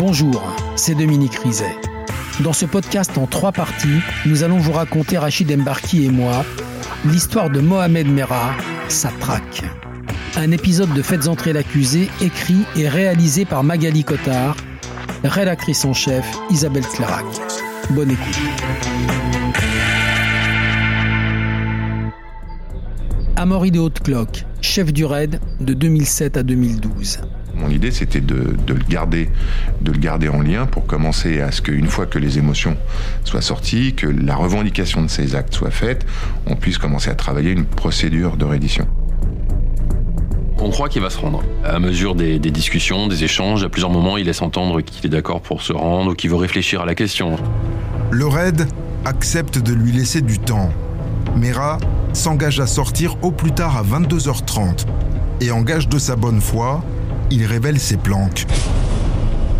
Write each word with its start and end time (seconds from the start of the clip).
Bonjour, 0.00 0.42
c'est 0.76 0.94
Dominique 0.94 1.34
Rizet. 1.34 1.76
Dans 2.42 2.54
ce 2.54 2.64
podcast 2.64 3.18
en 3.18 3.26
trois 3.26 3.52
parties, 3.52 4.00
nous 4.24 4.42
allons 4.44 4.56
vous 4.56 4.72
raconter, 4.72 5.18
Rachid 5.18 5.52
Embarki 5.52 6.06
et 6.06 6.08
moi, 6.08 6.42
l'histoire 7.04 7.50
de 7.50 7.60
Mohamed 7.60 8.08
Merah, 8.08 8.54
sa 8.88 9.10
traque. 9.10 9.62
Un 10.36 10.52
épisode 10.52 10.94
de 10.94 11.02
Faites 11.02 11.28
entrer 11.28 11.52
l'accusé, 11.52 12.08
écrit 12.22 12.62
et 12.76 12.88
réalisé 12.88 13.44
par 13.44 13.62
Magali 13.62 14.02
Cotard, 14.02 14.56
rédactrice 15.22 15.84
en 15.84 15.92
chef 15.92 16.26
Isabelle 16.48 16.86
Clarac. 16.86 17.26
Bonne 17.90 18.12
écoute. 18.12 18.40
Amaury 23.36 23.70
de 23.70 23.80
Haute-Cloque, 23.80 24.46
chef 24.62 24.94
du 24.94 25.04
RAID 25.04 25.40
de 25.60 25.74
2007 25.74 26.38
à 26.38 26.42
2012. 26.42 27.20
Mon 27.60 27.68
idée, 27.68 27.90
c'était 27.90 28.20
de, 28.20 28.56
le 28.66 28.74
garder, 28.88 29.28
de 29.80 29.92
le 29.92 29.98
garder 29.98 30.28
en 30.28 30.40
lien 30.40 30.66
pour 30.66 30.86
commencer 30.86 31.40
à 31.40 31.52
ce 31.52 31.60
qu'une 31.60 31.88
fois 31.88 32.06
que 32.06 32.18
les 32.18 32.38
émotions 32.38 32.76
soient 33.24 33.42
sorties, 33.42 33.94
que 33.94 34.06
la 34.06 34.34
revendication 34.34 35.02
de 35.02 35.08
ces 35.08 35.34
actes 35.34 35.54
soit 35.54 35.70
faite, 35.70 36.06
on 36.46 36.56
puisse 36.56 36.78
commencer 36.78 37.10
à 37.10 37.14
travailler 37.14 37.50
une 37.50 37.66
procédure 37.66 38.36
de 38.36 38.44
reddition. 38.44 38.86
On 40.58 40.70
croit 40.70 40.88
qu'il 40.88 41.02
va 41.02 41.10
se 41.10 41.18
rendre. 41.18 41.42
À 41.64 41.78
mesure 41.78 42.14
des, 42.14 42.38
des, 42.38 42.50
discussions, 42.50 43.08
des 43.08 43.24
échanges, 43.24 43.64
à 43.64 43.68
plusieurs 43.68 43.90
moments, 43.90 44.16
il 44.16 44.26
laisse 44.26 44.42
entendre 44.42 44.80
qu'il 44.80 45.06
est 45.06 45.10
d'accord 45.10 45.40
pour 45.40 45.62
se 45.62 45.72
rendre 45.72 46.12
ou 46.12 46.14
qu'il 46.14 46.30
veut 46.30 46.36
réfléchir 46.36 46.82
à 46.82 46.86
la 46.86 46.94
question. 46.94 47.36
Le 48.10 48.26
RAID 48.26 48.66
accepte 49.04 49.58
de 49.58 49.72
lui 49.72 49.92
laisser 49.92 50.20
du 50.20 50.38
temps. 50.38 50.70
Mera 51.36 51.78
s'engage 52.12 52.60
à 52.60 52.66
sortir 52.66 53.16
au 53.22 53.30
plus 53.30 53.52
tard 53.52 53.76
à 53.76 53.82
22h30 53.82 54.86
et 55.40 55.50
engage 55.50 55.88
de 55.88 55.98
sa 55.98 56.16
bonne 56.16 56.40
foi, 56.40 56.82
il 57.30 57.46
révèle 57.46 57.78
ses 57.78 57.96
planques. 57.96 58.46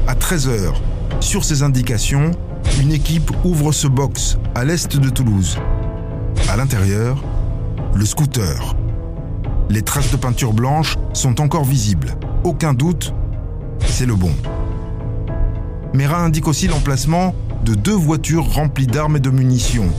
À 0.06 0.14
13h, 0.14 0.74
sur 1.20 1.44
ses 1.44 1.62
indications, 1.62 2.32
une 2.80 2.92
équipe 2.92 3.30
ouvre 3.44 3.72
ce 3.72 3.86
box 3.86 4.38
à 4.54 4.64
l'est 4.64 4.96
de 4.96 5.08
Toulouse. 5.08 5.58
À 6.48 6.56
l'intérieur, 6.56 7.22
le 7.94 8.04
scooter. 8.04 8.74
Les 9.68 9.82
traces 9.82 10.10
de 10.10 10.16
peinture 10.16 10.52
blanche 10.52 10.96
sont 11.12 11.40
encore 11.40 11.64
visibles. 11.64 12.16
Aucun 12.44 12.74
doute, 12.74 13.14
c'est 13.86 14.06
le 14.06 14.14
bon. 14.14 14.32
Mera 15.94 16.22
indique 16.22 16.48
aussi 16.48 16.66
l'emplacement 16.66 17.34
de 17.64 17.74
deux 17.74 17.94
voitures 17.94 18.52
remplies 18.52 18.86
d'armes 18.86 19.16
et 19.16 19.20
de 19.20 19.30
munitions. 19.30 19.90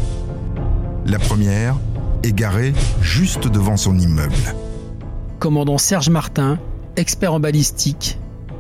La 1.06 1.20
première 1.20 1.76
est 2.24 2.34
garée 2.34 2.74
juste 3.02 3.48
devant 3.48 3.78
son 3.78 3.98
immeuble. 3.98 4.56
Commandant 5.40 5.78
Serge 5.78 6.10
Martin, 6.10 6.60
expert 7.02 7.34
en 7.34 7.40
balistique, 7.40 8.20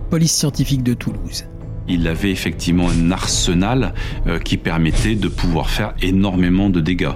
police 0.10 0.36
scientifique 0.36 0.82
de 0.82 0.96
Toulouse. 0.96 1.46
Il 1.88 2.08
avait 2.08 2.32
effectivement 2.32 2.90
un 2.90 3.12
arsenal 3.12 3.94
euh, 4.26 4.40
qui 4.40 4.58
permettait 4.58 5.14
de 5.14 5.28
pouvoir 5.28 5.70
faire 5.70 5.94
énormément 6.02 6.72
de 6.72 6.82
dégâts. 6.82 7.14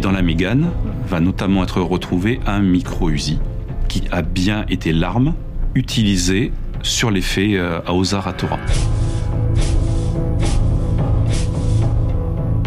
Dans 0.00 0.12
la 0.12 0.22
Mégane 0.22 0.70
va 1.08 1.18
notamment 1.18 1.64
être 1.64 1.80
retrouvé 1.80 2.38
un 2.46 2.60
micro-Uzi 2.60 3.40
qui 3.88 4.04
a 4.12 4.22
bien 4.22 4.64
été 4.68 4.92
l'arme 4.92 5.34
utilisée 5.74 6.52
sur 6.82 7.10
les 7.10 7.20
faits 7.20 7.54
euh, 7.54 7.80
à 7.84 7.92
Ozaratora. 7.92 8.60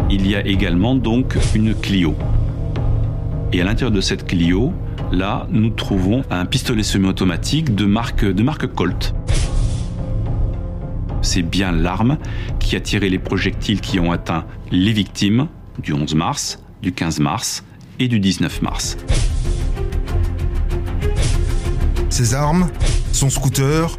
Il 0.10 0.28
y 0.28 0.36
a 0.36 0.46
également 0.46 0.94
donc 0.94 1.38
une 1.56 1.74
Clio. 1.74 2.16
Et 3.54 3.62
à 3.62 3.64
l'intérieur 3.64 3.92
de 3.92 4.02
cette 4.02 4.28
Clio, 4.28 4.74
là, 5.14 5.48
nous 5.50 5.70
trouvons 5.70 6.24
un 6.30 6.46
pistolet 6.46 6.84
semi-automatique 6.84 7.76
de 7.76 7.86
marque, 7.86 8.68
Colt. 8.68 9.14
C'est 11.22 11.42
bien 11.42 11.72
l'arme 11.72 12.18
qui 12.60 12.76
a 12.76 12.82
tiré 12.82 13.10
les 13.10 13.20
projectiles 13.20 13.80
qui 13.80 14.00
ont 14.00 14.12
atteint 14.12 14.46
les 14.72 14.92
victimes 14.92 15.48
du 15.80 15.94
11 15.94 16.16
mars, 16.16 16.60
du 16.82 16.92
15 16.92 17.20
mars 17.20 17.64
et 18.00 18.08
du 18.08 18.20
19 18.20 18.62
mars. 18.62 18.98
Ses 22.10 22.34
armes, 22.34 22.68
son 23.12 23.30
scooter, 23.30 23.96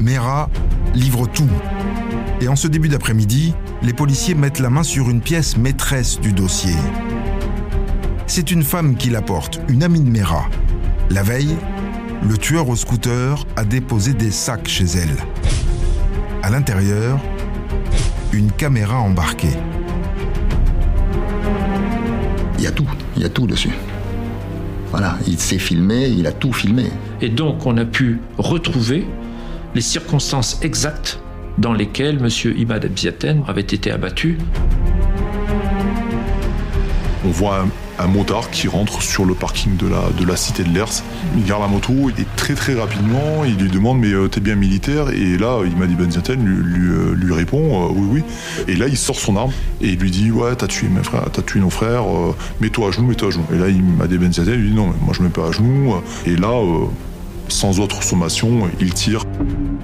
Mera 0.00 0.48
livre 0.94 1.26
tout. 1.26 1.50
Et 2.40 2.48
en 2.48 2.56
ce 2.56 2.68
début 2.68 2.88
d'après-midi, 2.88 3.54
les 3.82 3.92
policiers 3.92 4.34
mettent 4.34 4.60
la 4.60 4.70
main 4.70 4.82
sur 4.82 5.10
une 5.10 5.20
pièce 5.20 5.56
maîtresse 5.56 6.20
du 6.20 6.32
dossier. 6.32 6.74
C'est 8.32 8.52
une 8.52 8.62
femme 8.62 8.94
qui 8.94 9.10
l'apporte, 9.10 9.60
une 9.68 9.82
amie 9.82 9.98
de 9.98 10.08
Mera. 10.08 10.48
La 11.10 11.24
veille, 11.24 11.56
le 12.22 12.38
tueur 12.38 12.68
au 12.68 12.76
scooter 12.76 13.44
a 13.56 13.64
déposé 13.64 14.12
des 14.14 14.30
sacs 14.30 14.68
chez 14.68 14.84
elle. 14.84 15.16
À 16.40 16.48
l'intérieur, 16.48 17.18
une 18.32 18.52
caméra 18.52 19.00
embarquée. 19.00 19.56
Il 22.56 22.62
y 22.62 22.68
a 22.68 22.70
tout, 22.70 22.86
il 23.16 23.22
y 23.22 23.24
a 23.24 23.28
tout 23.28 23.48
dessus. 23.48 23.72
Voilà, 24.92 25.18
il 25.26 25.40
s'est 25.40 25.58
filmé, 25.58 26.06
il 26.06 26.28
a 26.28 26.32
tout 26.32 26.52
filmé. 26.52 26.84
Et 27.20 27.30
donc 27.30 27.66
on 27.66 27.76
a 27.78 27.84
pu 27.84 28.20
retrouver 28.38 29.08
les 29.74 29.80
circonstances 29.80 30.60
exactes 30.62 31.18
dans 31.58 31.72
lesquelles 31.72 32.18
M. 32.18 32.28
Imad 32.56 32.84
Abziaten 32.84 33.42
avait 33.48 33.60
été 33.62 33.90
abattu. 33.90 34.38
On 37.26 37.30
voit 37.30 37.66
un, 38.02 38.06
motard 38.06 38.50
qui 38.50 38.68
rentre 38.68 39.02
sur 39.02 39.24
le 39.24 39.34
parking 39.34 39.76
de 39.76 39.86
la, 39.86 40.10
de 40.18 40.24
la 40.24 40.36
cité 40.36 40.64
de 40.64 40.70
l'ERS. 40.70 41.02
Il 41.36 41.44
garde 41.44 41.62
la 41.62 41.68
moto, 41.68 42.10
et 42.10 42.26
très 42.36 42.54
très 42.54 42.74
rapidement, 42.74 43.44
il 43.44 43.56
lui 43.56 43.70
demande 43.70 43.98
mais 44.00 44.12
euh, 44.12 44.28
t'es 44.28 44.40
bien 44.40 44.56
militaire? 44.56 45.10
Et 45.10 45.36
là, 45.38 45.60
Imad 45.64 45.90
Abziaten 46.00 46.44
lui, 46.44 46.62
lui, 46.62 46.88
euh, 46.88 47.14
lui 47.14 47.32
répond 47.32 47.84
euh, 47.84 47.92
oui 47.94 48.08
oui. 48.10 48.22
Et 48.68 48.76
là, 48.76 48.86
il 48.88 48.96
sort 48.96 49.16
son 49.16 49.36
arme 49.36 49.52
et 49.80 49.88
il 49.88 49.98
lui 49.98 50.10
dit 50.10 50.30
ouais 50.30 50.54
t'as 50.56 50.66
tué 50.66 50.88
mes 50.88 51.02
frères, 51.02 51.28
t'as 51.32 51.42
tué 51.42 51.60
nos 51.60 51.70
frères, 51.70 52.04
euh, 52.04 52.34
mets-toi 52.60 52.88
à 52.88 52.90
genoux, 52.90 53.08
mets-toi 53.08 53.28
à 53.28 53.30
genoux. 53.30 53.46
Et 53.52 53.58
là, 53.58 53.68
Imad 53.68 54.12
Abziaten 54.12 54.54
lui 54.54 54.70
dit 54.70 54.76
non, 54.76 54.92
moi 55.02 55.12
je 55.12 55.20
me 55.20 55.26
mets 55.26 55.32
pas 55.32 55.48
à 55.48 55.52
genoux. 55.52 55.94
Et 56.26 56.36
là, 56.36 56.48
euh, 56.48 56.86
sans 57.48 57.80
autre 57.80 58.02
sommation, 58.02 58.68
il 58.80 58.94
tire. 58.94 59.24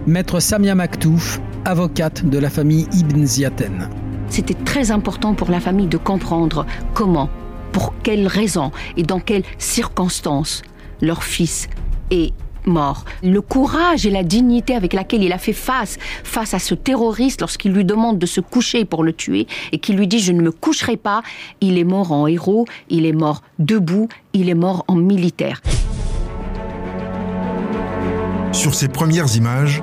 Maître 0.07 0.41
Samia 0.41 0.75
Maktouf, 0.75 1.41
avocate 1.65 2.25
de 2.25 2.39
la 2.39 2.51
famille 2.51 2.87
Ibn 2.93 3.25
Ziaten. 3.25 3.89
C'était 4.29 4.55
très 4.55 4.91
important 4.91 5.35
pour 5.35 5.51
la 5.51 5.61
famille 5.61 5.87
de 5.87 5.97
comprendre 5.97 6.67
comment, 6.95 7.29
pour 7.77 7.93
quelles 8.03 8.27
raisons 8.27 8.73
et 8.97 9.03
dans 9.03 9.21
quelles 9.21 9.43
circonstances 9.59 10.63
leur 11.03 11.23
fils 11.23 11.69
est 12.11 12.33
mort. 12.65 13.05
Le 13.23 13.43
courage 13.43 14.07
et 14.07 14.11
la 14.11 14.23
dignité 14.23 14.75
avec 14.75 14.95
laquelle 14.95 15.23
il 15.23 15.31
a 15.31 15.37
fait 15.37 15.53
face 15.53 15.99
face 16.25 16.55
à 16.55 16.59
ce 16.59 16.75
terroriste 16.75 17.43
lorsqu'il 17.43 17.73
lui 17.73 17.85
demande 17.85 18.19
de 18.19 18.25
se 18.25 18.41
coucher 18.41 18.87
pour 18.87 19.05
le 19.05 19.13
tuer 19.13 19.47
et 19.73 19.79
qu'il 19.79 19.99
lui 19.99 20.09
dit 20.09 20.21
je 20.21 20.33
ne 20.33 20.41
me 20.41 20.53
coucherai 20.53 20.97
pas, 20.97 21.21
il 21.61 21.77
est 21.77 21.85
mort 21.85 22.13
en 22.13 22.27
héros, 22.27 22.65
il 22.89 23.05
est 23.05 23.13
mort 23.13 23.43
debout, 23.59 24.09
il 24.33 24.49
est 24.49 24.55
mort 24.55 24.87
en 24.89 24.95
militaire. 24.95 25.61
Sur 28.53 28.75
ces 28.75 28.89
premières 28.89 29.37
images, 29.37 29.83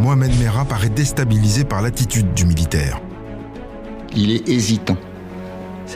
Mohamed 0.00 0.36
Merah 0.40 0.64
paraît 0.64 0.88
déstabilisé 0.88 1.62
par 1.62 1.80
l'attitude 1.80 2.34
du 2.34 2.44
militaire. 2.44 3.00
Il 4.16 4.32
est 4.32 4.48
hésitant. 4.48 4.96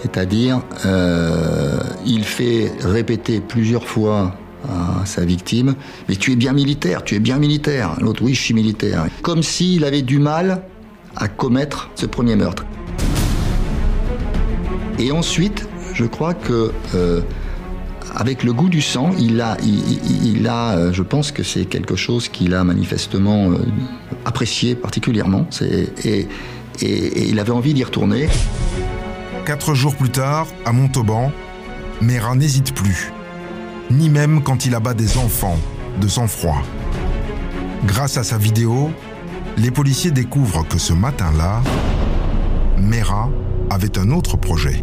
C'est-à-dire, 0.02 0.60
euh, 0.84 1.78
il 2.04 2.24
fait 2.24 2.72
répéter 2.80 3.40
plusieurs 3.40 3.86
fois 3.86 4.34
à 4.68 5.06
sa 5.06 5.24
victime 5.24 5.74
Mais 6.08 6.16
tu 6.16 6.32
es 6.32 6.36
bien 6.36 6.52
militaire, 6.52 7.04
tu 7.04 7.14
es 7.14 7.20
bien 7.20 7.38
militaire. 7.38 7.96
L'autre, 8.00 8.22
oui, 8.22 8.34
je 8.34 8.40
suis 8.40 8.54
militaire. 8.54 9.06
Comme 9.22 9.42
s'il 9.42 9.84
avait 9.84 10.02
du 10.02 10.18
mal 10.18 10.62
à 11.16 11.28
commettre 11.28 11.90
ce 11.94 12.06
premier 12.06 12.36
meurtre. 12.36 12.64
Et 14.98 15.12
ensuite, 15.12 15.68
je 15.94 16.04
crois 16.04 16.34
que. 16.34 16.72
Euh, 16.94 17.20
avec 18.18 18.44
le 18.44 18.54
goût 18.54 18.70
du 18.70 18.80
sang, 18.80 19.10
il 19.18 19.42
a, 19.42 19.58
a 19.58 20.92
je 20.92 21.02
pense 21.02 21.32
que 21.32 21.42
c'est 21.42 21.66
quelque 21.66 21.96
chose 21.96 22.28
qu'il 22.28 22.54
a 22.54 22.64
manifestement 22.64 23.50
euh, 23.50 23.56
apprécié 24.24 24.74
particulièrement. 24.74 25.46
Et, 26.04 26.26
il 26.80 27.38
avait 27.38 27.52
envie 27.52 27.74
d'y 27.74 27.84
retourner. 27.84 28.28
Quatre 29.46 29.74
jours 29.74 29.94
plus 29.94 30.10
tard, 30.10 30.48
à 30.64 30.72
Montauban, 30.72 31.30
Mera 32.02 32.34
n'hésite 32.34 32.74
plus, 32.74 33.12
ni 33.90 34.10
même 34.10 34.42
quand 34.42 34.66
il 34.66 34.74
abat 34.74 34.92
des 34.92 35.18
enfants, 35.18 35.56
de 36.00 36.08
sang-froid. 36.08 36.60
Grâce 37.84 38.16
à 38.16 38.24
sa 38.24 38.38
vidéo, 38.38 38.90
les 39.56 39.70
policiers 39.70 40.10
découvrent 40.10 40.66
que 40.66 40.78
ce 40.78 40.92
matin-là, 40.92 41.62
Mera 42.76 43.30
avait 43.70 43.96
un 43.98 44.10
autre 44.10 44.36
projet 44.36 44.82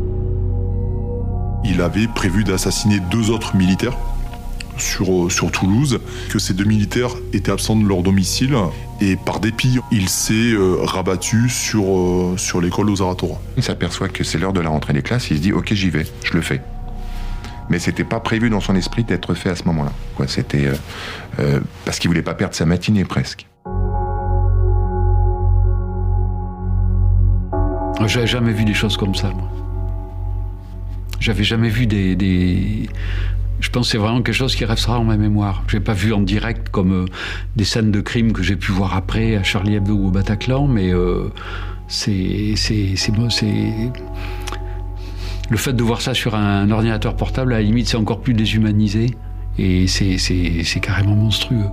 il 1.63 1.81
avait 1.81 2.07
prévu 2.07 2.44
d'assassiner 2.44 3.00
deux 3.00 3.30
autres 3.30 3.56
militaires 3.56 3.98
sur, 4.78 5.31
sur 5.31 5.52
Toulouse, 5.52 6.00
que 6.30 6.40
ces 6.40 6.54
deux 6.54 6.64
militaires 6.64 7.12
étaient 7.34 7.52
absents 7.52 7.75
de 7.75 7.88
leur 7.88 8.02
domicile 8.02 8.56
et 9.02 9.16
par 9.16 9.40
dépit, 9.40 9.80
il 9.92 10.10
s'est 10.10 10.34
euh, 10.34 10.78
rabattu 10.84 11.50
sur, 11.50 11.84
euh, 11.84 12.38
sur 12.38 12.62
l'école 12.62 12.90
aux 12.90 13.02
Aratora. 13.02 13.40
Il 13.58 13.64
s'aperçoit 13.64 14.10
que 14.10 14.24
c'est 14.24 14.38
l'heure 14.38 14.54
de 14.54 14.62
la 14.62 14.70
rentrée 14.70 14.94
des 14.94 15.02
classes, 15.02 15.30
il 15.30 15.38
se 15.38 15.42
dit 15.42 15.54
ok 15.54 15.74
j'y 15.74 15.90
vais, 15.90 16.06
je 16.24 16.34
le 16.34 16.42
fais. 16.42 16.62
mais 17.70 17.80
c'était 17.80 18.04
pas 18.04 18.20
prévu 18.20 18.50
dans 18.50 18.60
son 18.60 18.75
esprit 18.75 19.04
d'être 19.04 19.34
fait 19.34 19.50
à 19.50 19.56
ce 19.56 19.64
moment-là. 19.66 19.92
C'était 20.28 20.70
parce 21.86 22.00
qu'il 22.00 22.10
voulait 22.10 22.22
pas 22.22 22.34
perdre 22.34 22.56
sa 22.56 22.66
matinée 22.66 23.06
presque. 23.06 23.48
J'avais 28.08 28.28
jamais 28.28 28.52
vu 28.52 28.66
des 28.66 28.74
choses 28.74 28.98
comme 28.98 29.16
ça, 29.16 29.30
moi. 29.30 29.50
J'avais 31.19 31.44
jamais 31.44 31.69
vu 31.69 31.88
des, 31.88 32.90
Je 33.60 33.70
pense 33.70 33.88
que 33.88 33.92
c'est 33.92 33.98
vraiment 33.98 34.22
quelque 34.22 34.36
chose 34.36 34.56
qui 34.56 34.66
restera 34.66 35.00
en 35.00 35.04
ma 35.04 35.18
mémoire. 35.18 35.64
Je 35.68 35.78
n'ai 35.78 35.84
pas 35.84 35.94
vu 35.94 36.14
en 36.14 36.22
direct 36.22 36.70
comme 36.70 36.92
euh, 36.92 37.06
des 37.56 37.64
scènes 37.64 37.92
de 37.92 38.02
crime 38.02 38.34
que 38.34 38.44
j'ai 38.44 38.56
pu 38.56 38.72
voir 38.72 38.96
après 38.96 39.36
à 39.36 39.44
Charlie 39.44 39.76
Hebdo 39.76 39.94
ou 39.94 40.08
au 40.08 40.12
Bataclan, 40.12 40.68
mais 40.68 40.94
euh, 40.94 41.30
c'est 41.88 42.56
le 45.50 45.58
fait 45.58 45.74
de 45.74 45.84
voir 45.84 46.02
ça 46.02 46.14
sur 46.14 46.36
un 46.36 46.72
ordinateur 46.72 47.16
portable, 47.16 47.54
à 47.54 47.58
la 47.58 47.64
limite, 47.64 47.88
c'est 47.88 47.98
encore 47.98 48.22
plus 48.22 48.34
déshumanisé 48.34 49.12
et 49.58 49.88
c'est 49.88 50.80
carrément 50.82 51.16
monstrueux. 51.16 51.70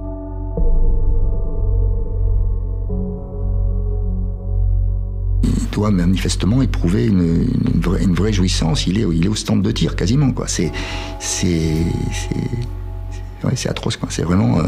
Manifestement 5.91 6.61
éprouver 6.61 7.07
une, 7.07 7.47
une, 8.01 8.15
vraie, 8.15 8.33
jouissance. 8.33 8.87
Il 8.87 8.99
est, 8.99 9.29
au 9.29 9.35
stand 9.35 9.63
de 9.63 9.71
tir 9.71 9.97
quasiment. 9.97 10.33
C'est, 10.47 10.71
atroce. 13.67 13.99
C'est 14.11 14.23
vraiment. 14.23 14.59
Euh, 14.59 14.65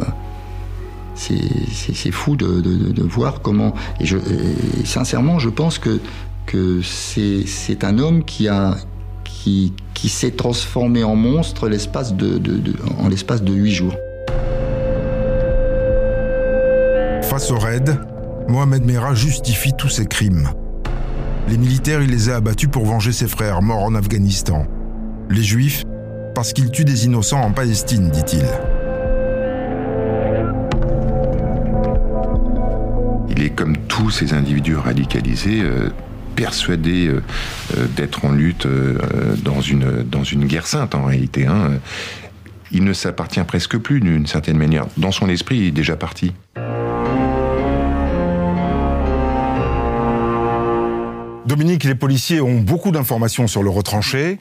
c'est, 1.15 2.11
fou 2.11 2.37
de, 2.37 3.03
voir 3.03 3.43
comment. 3.43 3.75
Et, 4.01 4.07
sincèrement, 4.85 5.39
je 5.39 5.51
pense 5.51 5.79
que, 5.79 6.01
c'est, 6.83 7.85
un 7.85 7.99
homme 7.99 8.25
qui 8.25 8.49
a. 8.49 8.77
Qui, 9.25 10.09
s'est 10.09 10.33
transformé 10.33 11.05
en 11.05 11.17
monstre 11.17 11.67
en 11.67 11.69
l'espace 11.69 12.15
de 13.43 13.53
huit 13.53 13.73
jours. 13.73 13.95
Face 17.23 17.51
au 17.51 17.59
raid, 17.59 17.99
Mohamed 18.49 18.85
Merah 18.85 19.15
justifie 19.15 19.73
tous 19.73 19.89
ses 19.89 20.07
crimes. 20.07 20.51
Les 21.49 21.59
militaires, 21.59 22.03
il 22.03 22.11
les 22.11 22.31
a 22.31 22.37
abattus 22.37 22.69
pour 22.71 22.87
venger 22.87 23.13
ses 23.13 23.27
frères 23.27 23.63
morts 23.63 23.83
en 23.83 23.95
Afghanistan. 23.95 24.67
Les 25.29 25.43
juifs, 25.43 25.85
parce 26.35 26.53
qu'ils 26.53 26.71
tuent 26.71 26.85
des 26.85 27.05
innocents 27.07 27.41
en 27.41 27.53
Palestine, 27.53 28.11
dit-il. 28.11 28.45
Il 33.29 33.43
est 33.43 33.51
comme 33.51 33.77
tous 33.89 34.11
ces 34.11 34.33
individus 34.35 34.77
radicalisés. 34.77 35.63
Euh, 35.63 35.91
persuadés 36.35 37.09
euh, 37.09 37.23
euh, 37.77 37.87
d'être 37.95 38.25
en 38.25 38.33
lutte 38.33 38.67
dans, 39.45 39.61
une, 39.61 40.03
dans 40.03 40.25
une 40.25 40.47
guerre 40.47 40.67
sainte 40.67 40.95
en 40.95 41.05
réalité. 41.05 41.47
Hein. 41.47 41.73
Il 42.71 42.85
ne 42.85 42.95
s'appartient 42.95 43.43
presque 43.45 43.77
plus 43.77 44.01
d'une 44.01 44.27
certaine 44.27 44.57
manière. 44.57 44.87
Dans 44.97 45.13
son 45.13 45.29
esprit, 45.29 45.59
il 45.59 45.67
est 45.67 45.73
déjà 45.73 45.95
parti. 45.95 46.33
Dominique, 51.53 51.85
les 51.85 51.95
policiers 51.95 52.41
ont 52.41 52.61
beaucoup 52.61 52.93
d'informations 52.93 53.47
sur 53.47 53.63
le 53.63 53.69
retranché. 53.69 54.39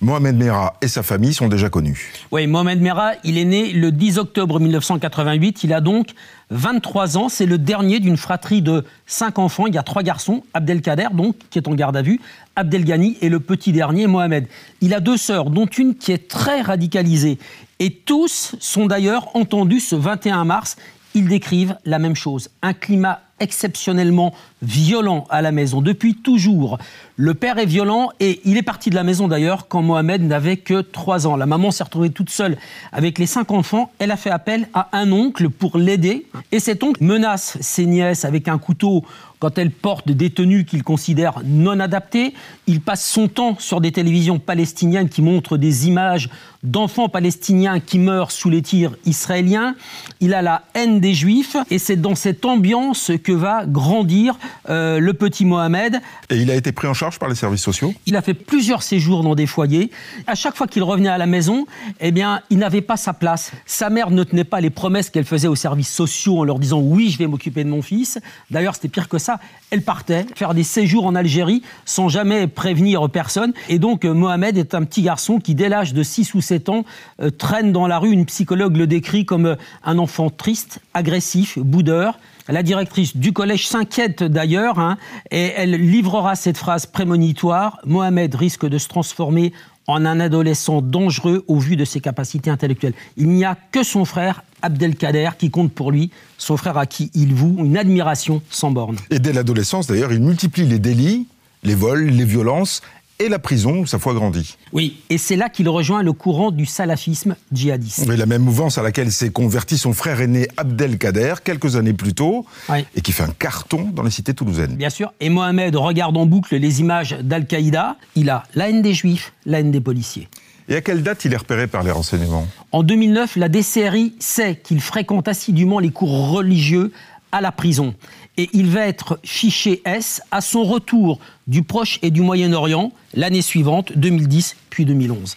Mohamed 0.00 0.34
Merah 0.34 0.78
et 0.80 0.88
sa 0.88 1.02
famille 1.02 1.34
sont 1.34 1.48
déjà 1.48 1.68
connus. 1.68 2.10
Oui, 2.30 2.46
Mohamed 2.46 2.80
Merah, 2.80 3.12
il 3.22 3.36
est 3.36 3.44
né 3.44 3.70
le 3.74 3.92
10 3.92 4.16
octobre 4.16 4.58
1988. 4.58 5.62
Il 5.64 5.74
a 5.74 5.82
donc 5.82 6.14
23 6.48 7.18
ans. 7.18 7.28
C'est 7.28 7.44
le 7.44 7.58
dernier 7.58 8.00
d'une 8.00 8.16
fratrie 8.16 8.62
de 8.62 8.82
cinq 9.04 9.38
enfants. 9.38 9.66
Il 9.66 9.74
y 9.74 9.78
a 9.78 9.82
trois 9.82 10.02
garçons. 10.02 10.42
Abdelkader, 10.54 11.08
donc, 11.12 11.36
qui 11.50 11.58
est 11.58 11.68
en 11.68 11.74
garde 11.74 11.98
à 11.98 12.02
vue. 12.02 12.18
Abdelghani 12.56 13.18
et 13.20 13.28
le 13.28 13.40
petit 13.40 13.72
dernier, 13.72 14.06
Mohamed. 14.06 14.46
Il 14.80 14.94
a 14.94 15.00
deux 15.00 15.18
sœurs, 15.18 15.50
dont 15.50 15.66
une 15.66 15.94
qui 15.94 16.12
est 16.12 16.28
très 16.28 16.62
radicalisée. 16.62 17.38
Et 17.78 17.90
tous 17.90 18.56
sont 18.58 18.86
d'ailleurs 18.86 19.36
entendus 19.36 19.80
ce 19.80 19.96
21 19.96 20.46
mars. 20.46 20.76
Ils 21.12 21.28
décrivent 21.28 21.76
la 21.84 21.98
même 21.98 22.16
chose. 22.16 22.48
Un 22.62 22.72
climat 22.72 23.20
exceptionnellement 23.44 24.34
violent 24.62 25.26
à 25.30 25.42
la 25.42 25.52
maison. 25.52 25.80
Depuis 25.80 26.14
toujours, 26.14 26.78
le 27.16 27.34
père 27.34 27.58
est 27.58 27.66
violent 27.66 28.08
et 28.18 28.40
il 28.44 28.56
est 28.56 28.62
parti 28.62 28.90
de 28.90 28.94
la 28.96 29.04
maison 29.04 29.28
d'ailleurs 29.28 29.68
quand 29.68 29.82
Mohamed 29.82 30.22
n'avait 30.22 30.56
que 30.56 30.80
3 30.80 31.26
ans. 31.26 31.36
La 31.36 31.46
maman 31.46 31.70
s'est 31.70 31.84
retrouvée 31.84 32.10
toute 32.10 32.30
seule 32.30 32.56
avec 32.90 33.18
les 33.18 33.26
cinq 33.26 33.52
enfants. 33.52 33.92
Elle 33.98 34.10
a 34.10 34.16
fait 34.16 34.30
appel 34.30 34.68
à 34.74 34.88
un 34.92 35.12
oncle 35.12 35.50
pour 35.50 35.78
l'aider 35.78 36.26
et 36.50 36.58
cet 36.58 36.82
oncle 36.82 37.04
menace 37.04 37.58
ses 37.60 37.86
nièces 37.86 38.24
avec 38.24 38.48
un 38.48 38.58
couteau 38.58 39.04
quand 39.38 39.58
elle 39.58 39.70
porte 39.70 40.10
des 40.10 40.30
tenues 40.30 40.64
qu'il 40.64 40.82
considère 40.82 41.40
non 41.44 41.78
adaptées. 41.78 42.32
Il 42.66 42.80
passe 42.80 43.04
son 43.04 43.28
temps 43.28 43.56
sur 43.58 43.82
des 43.82 43.92
télévisions 43.92 44.38
palestiniennes 44.38 45.10
qui 45.10 45.20
montrent 45.20 45.58
des 45.58 45.86
images 45.86 46.30
d'enfants 46.64 47.08
palestiniens 47.08 47.78
qui 47.78 47.98
meurent 47.98 48.32
sous 48.32 48.50
les 48.50 48.62
tirs 48.62 48.96
israéliens. 49.04 49.76
Il 50.20 50.34
a 50.34 50.42
la 50.42 50.62
haine 50.74 50.98
des 50.98 51.14
juifs 51.14 51.56
et 51.70 51.78
c'est 51.78 51.96
dans 51.96 52.14
cette 52.14 52.44
ambiance 52.44 53.12
que 53.22 53.32
va 53.32 53.66
grandir 53.66 54.38
euh, 54.68 54.98
le 54.98 55.12
petit 55.12 55.44
Mohamed. 55.44 56.00
Et 56.30 56.36
il 56.36 56.50
a 56.50 56.54
été 56.54 56.72
pris 56.72 56.88
en 56.88 56.94
charge 56.94 57.18
par 57.18 57.28
les 57.28 57.34
services 57.34 57.62
sociaux? 57.62 57.94
Il 58.06 58.16
a 58.16 58.22
fait 58.22 58.34
plusieurs 58.34 58.82
séjours 58.82 59.22
dans 59.22 59.34
des 59.34 59.46
foyers. 59.46 59.90
À 60.26 60.34
chaque 60.34 60.56
fois 60.56 60.66
qu'il 60.66 60.82
revenait 60.82 61.08
à 61.08 61.18
la 61.18 61.26
maison, 61.26 61.66
eh 62.00 62.10
bien, 62.10 62.40
il 62.50 62.58
n'avait 62.58 62.80
pas 62.80 62.96
sa 62.96 63.12
place. 63.12 63.52
Sa 63.66 63.90
mère 63.90 64.10
ne 64.10 64.24
tenait 64.24 64.44
pas 64.44 64.60
les 64.60 64.70
promesses 64.70 65.10
qu'elle 65.10 65.24
faisait 65.24 65.48
aux 65.48 65.56
services 65.56 65.92
sociaux 65.92 66.38
en 66.38 66.44
leur 66.44 66.58
disant 66.58 66.80
oui, 66.80 67.10
je 67.10 67.18
vais 67.18 67.26
m'occuper 67.26 67.62
de 67.62 67.68
mon 67.68 67.82
fils. 67.82 68.18
D'ailleurs, 68.50 68.74
c'était 68.74 68.88
pire 68.88 69.08
que 69.08 69.18
ça. 69.18 69.38
Elle 69.70 69.82
partait 69.82 70.26
faire 70.34 70.54
des 70.54 70.64
séjours 70.64 71.04
en 71.04 71.14
Algérie 71.14 71.62
sans 71.84 72.08
jamais 72.08 72.46
prévenir 72.46 73.08
personne. 73.10 73.52
Et 73.68 73.78
donc, 73.78 74.04
euh, 74.04 74.14
Mohamed 74.14 74.56
est 74.56 74.74
un 74.74 74.84
petit 74.84 75.02
garçon 75.02 75.38
qui, 75.38 75.54
dès 75.54 75.68
l'âge 75.68 75.92
de 75.92 76.02
6 76.02 76.34
ou 76.34 76.40
7 76.40 76.53
ans, 76.68 76.84
euh, 77.20 77.30
traîne 77.30 77.72
dans 77.72 77.86
la 77.86 77.98
rue. 77.98 78.12
Une 78.12 78.26
psychologue 78.26 78.76
le 78.76 78.86
décrit 78.86 79.24
comme 79.24 79.56
un 79.84 79.98
enfant 79.98 80.30
triste, 80.30 80.80
agressif, 80.94 81.58
boudeur, 81.58 82.18
la 82.48 82.62
directrice 82.62 83.16
du 83.16 83.32
collège 83.32 83.66
s'inquiète 83.66 84.22
d'ailleurs 84.22 84.78
hein, 84.78 84.98
et 85.30 85.52
elle 85.56 85.70
livrera 85.70 86.36
cette 86.36 86.58
phrase 86.58 86.84
prémonitoire 86.84 87.78
Mohamed 87.86 88.34
risque 88.34 88.66
de 88.66 88.76
se 88.76 88.88
transformer 88.88 89.52
en 89.86 90.04
un 90.04 90.20
adolescent 90.20 90.82
dangereux 90.82 91.44
au 91.48 91.58
vu 91.58 91.76
de 91.76 91.84
ses 91.84 92.00
capacités 92.00 92.50
intellectuelles. 92.50 92.94
Il 93.16 93.28
n'y 93.28 93.44
a 93.44 93.56
que 93.72 93.82
son 93.82 94.04
frère 94.04 94.42
Abdelkader 94.62 95.30
qui 95.38 95.50
compte 95.50 95.72
pour 95.72 95.90
lui, 95.90 96.10
son 96.38 96.56
frère 96.56 96.78
à 96.78 96.86
qui 96.86 97.10
il 97.14 97.34
voue 97.34 97.56
une 97.58 97.76
admiration 97.76 98.42
sans 98.50 98.70
borne. 98.70 98.96
Et 99.10 99.18
dès 99.18 99.32
l'adolescence 99.32 99.86
d'ailleurs, 99.86 100.12
il 100.12 100.20
multiplie 100.20 100.66
les 100.66 100.78
délits, 100.78 101.26
les 101.62 101.74
vols, 101.74 102.06
les 102.06 102.24
violences 102.24 102.82
et 103.18 103.28
la 103.28 103.38
prison 103.38 103.80
où 103.80 103.86
sa 103.86 103.98
foi 103.98 104.14
grandit. 104.14 104.56
Oui, 104.72 105.00
et 105.10 105.18
c'est 105.18 105.36
là 105.36 105.48
qu'il 105.48 105.68
rejoint 105.68 106.02
le 106.02 106.12
courant 106.12 106.50
du 106.50 106.66
salafisme 106.66 107.36
djihadiste. 107.52 108.06
Oui, 108.08 108.16
la 108.16 108.26
même 108.26 108.42
mouvance 108.42 108.78
à 108.78 108.82
laquelle 108.82 109.12
s'est 109.12 109.30
converti 109.30 109.78
son 109.78 109.92
frère 109.92 110.20
aîné 110.20 110.48
Abdelkader 110.56 111.34
quelques 111.44 111.76
années 111.76 111.92
plus 111.92 112.14
tôt, 112.14 112.44
et 112.94 113.00
qui 113.00 113.12
fait 113.12 113.22
un 113.22 113.34
carton 113.38 113.90
dans 113.92 114.02
les 114.02 114.10
cités 114.10 114.34
toulousaines. 114.34 114.76
Bien 114.76 114.90
sûr, 114.90 115.12
et 115.20 115.28
Mohamed 115.28 115.76
regarde 115.76 116.16
en 116.16 116.26
boucle 116.26 116.56
les 116.56 116.80
images 116.80 117.16
d'Al-Qaïda, 117.22 117.96
il 118.16 118.30
a 118.30 118.44
la 118.54 118.68
haine 118.68 118.82
des 118.82 118.94
juifs, 118.94 119.32
la 119.46 119.60
haine 119.60 119.70
des 119.70 119.80
policiers. 119.80 120.28
Et 120.68 120.76
à 120.76 120.80
quelle 120.80 121.02
date 121.02 121.24
il 121.26 121.34
est 121.34 121.36
repéré 121.36 121.66
par 121.66 121.82
les 121.82 121.90
renseignements? 121.90 122.46
En 122.72 122.82
2009, 122.82 123.36
la 123.36 123.50
DCRI 123.50 124.14
sait 124.18 124.56
qu'il 124.56 124.80
fréquente 124.80 125.28
assidûment 125.28 125.78
les 125.78 125.90
cours 125.90 126.30
religieux 126.30 126.90
à 127.32 127.40
la 127.40 127.52
prison. 127.52 127.94
Et 128.36 128.50
il 128.52 128.70
va 128.70 128.86
être 128.86 129.20
fiché 129.22 129.80
S 129.84 130.20
à 130.30 130.40
son 130.40 130.64
retour 130.64 131.20
du 131.46 131.62
Proche 131.62 131.98
et 132.02 132.10
du 132.10 132.20
Moyen-Orient 132.20 132.92
l'année 133.14 133.42
suivante, 133.42 133.92
2010 133.96 134.56
puis 134.70 134.84
2011. 134.84 135.36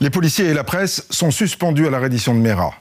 Les 0.00 0.10
policiers 0.10 0.46
et 0.46 0.54
la 0.54 0.62
presse 0.62 1.06
sont 1.10 1.32
suspendus 1.32 1.88
à 1.88 1.90
la 1.90 1.98
reddition 1.98 2.34
de 2.34 2.40
Mera. 2.40 2.72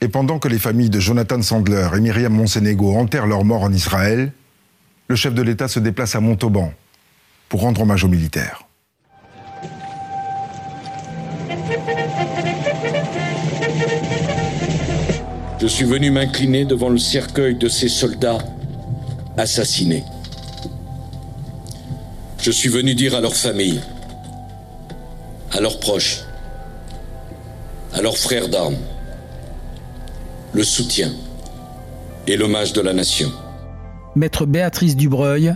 Et 0.00 0.08
pendant 0.08 0.38
que 0.38 0.46
les 0.46 0.60
familles 0.60 0.90
de 0.90 1.00
Jonathan 1.00 1.42
Sandler 1.42 1.88
et 1.96 2.00
Myriam 2.00 2.32
Monsenego 2.32 2.94
enterrent 2.94 3.26
leurs 3.26 3.44
morts 3.44 3.62
en 3.62 3.72
Israël, 3.72 4.32
le 5.08 5.16
chef 5.16 5.34
de 5.34 5.42
l'État 5.42 5.66
se 5.66 5.80
déplace 5.80 6.14
à 6.14 6.20
Montauban 6.20 6.72
pour 7.48 7.62
rendre 7.62 7.80
hommage 7.80 8.04
aux 8.04 8.08
militaires. 8.08 8.64
Je 15.64 15.68
suis 15.70 15.86
venu 15.86 16.10
m'incliner 16.10 16.66
devant 16.66 16.90
le 16.90 16.98
cercueil 16.98 17.54
de 17.54 17.68
ces 17.68 17.88
soldats 17.88 18.36
assassinés. 19.38 20.04
Je 22.38 22.50
suis 22.50 22.68
venu 22.68 22.94
dire 22.94 23.14
à 23.14 23.22
leurs 23.22 23.34
familles, 23.34 23.80
à 25.52 25.62
leurs 25.62 25.80
proches, 25.80 26.20
à 27.94 28.02
leurs 28.02 28.18
frères 28.18 28.50
d'armes, 28.50 28.76
le 30.52 30.62
soutien 30.64 31.10
et 32.26 32.36
l'hommage 32.36 32.74
de 32.74 32.82
la 32.82 32.92
nation. 32.92 33.32
Maître 34.16 34.44
Béatrice 34.44 34.96
Dubreuil, 34.96 35.54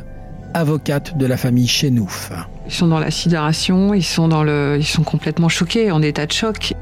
avocate 0.55 1.19
de 1.19 1.27
la 1.27 1.37
famille 1.37 1.69
Chenouf. 1.69 2.33
Ils 2.65 2.73
sont 2.73 2.87
dans 2.87 2.99
la 2.99 3.11
sidération, 3.11 3.93
ils 3.93 4.03
sont, 4.03 4.29
dans 4.29 4.43
le, 4.43 4.79
ils 4.81 4.87
sont 4.87 5.03
complètement 5.03 5.51
choqués, 5.51 5.91
en 5.91 6.01
état 6.01 6.25
de 6.25 6.33
choc. 6.33 6.73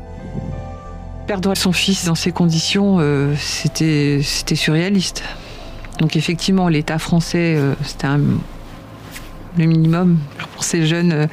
Perdre 1.26 1.56
son 1.56 1.72
fils 1.72 2.04
dans 2.04 2.14
ces 2.14 2.30
conditions, 2.30 2.98
euh, 3.00 3.34
c'était 3.36 4.20
surréaliste. 4.22 5.24
Donc 5.98 6.14
effectivement, 6.14 6.68
l'État 6.68 7.00
français, 7.00 7.56
euh, 7.56 7.74
c'était 7.84 8.06
le 9.58 9.64
minimum 9.64 10.18
pour 10.54 10.62
ces 10.62 10.86
jeunes 10.86 11.12
euh, 11.12 11.26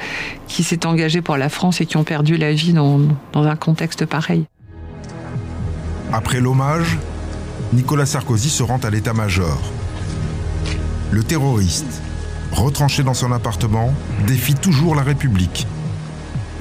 qui 0.47 0.63
s'est 0.63 0.87
engagés 0.87 1.21
pour 1.21 1.37
la 1.37 1.49
France 1.49 1.79
et 1.79 1.85
qui 1.85 1.97
ont 1.97 2.03
perdu 2.03 2.37
la 2.37 2.53
vie 2.53 2.73
dans, 2.73 3.01
dans 3.33 3.43
un 3.43 3.55
contexte 3.55 4.05
pareil. 4.07 4.45
Après 6.11 6.39
l'hommage, 6.39 6.97
Nicolas 7.73 8.07
Sarkozy 8.07 8.49
se 8.49 8.63
rend 8.63 8.77
à 8.77 8.89
l'état-major. 8.89 9.59
Le 11.11 11.23
terroriste, 11.23 12.01
retranché 12.51 13.03
dans 13.03 13.13
son 13.13 13.31
appartement, 13.31 13.93
défie 14.25 14.55
toujours 14.55 14.95
la 14.95 15.03
République. 15.03 15.67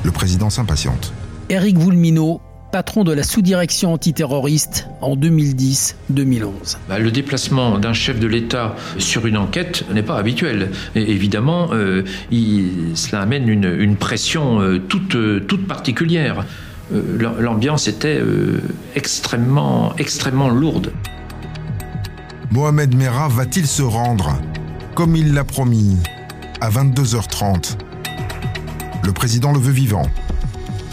Le 0.05 0.11
président 0.11 0.51
s'impatiente. 0.51 1.15
Éric 1.49 1.79
Voulminot, 1.79 2.41
patron 2.73 3.05
de 3.05 3.13
la 3.13 3.23
sous-direction 3.23 3.93
antiterroriste 3.93 4.89
en 5.03 5.15
2010-2011. 5.15 6.79
Bah, 6.89 6.99
le 6.99 7.11
déplacement 7.11 7.79
d'un 7.79 7.93
chef 7.93 8.19
de 8.19 8.27
l'État 8.27 8.75
sur 8.99 9.27
une 9.27 9.37
enquête 9.37 9.85
n'est 9.93 10.03
pas 10.03 10.17
habituel. 10.17 10.71
Et 10.95 11.11
évidemment, 11.11 11.69
euh, 11.73 12.03
cela 12.95 13.21
amène 13.21 13.49
une, 13.49 13.97
pression 13.97 14.61
euh, 14.61 14.79
toute, 14.79 15.15
euh, 15.15 15.41
toute 15.41 15.69
particulière. 15.69 16.45
L'ambiance 16.91 17.89
était 17.89 18.21
extrêmement, 18.95 19.95
extrêmement 19.97 20.51
lourde. 20.51 20.93
Mohamed 22.51 22.95
Merah 22.95 23.29
va-t-il 23.29 23.67
se 23.67 23.81
rendre, 23.81 24.39
comme 24.95 25.17
il 25.17 25.33
l'a 25.33 25.45
promis, 25.45 25.97
à 26.61 26.69
22h30 26.69 27.79
Le 29.05 29.13
président 29.13 29.53
le 29.53 29.59
veut 29.59 29.73
vivant. 29.73 30.07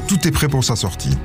Tout 0.07 0.25
est 0.25 0.31
prêt 0.31 0.48
pour 0.48 0.63
sa 0.63 0.77
sortie. 0.77 1.17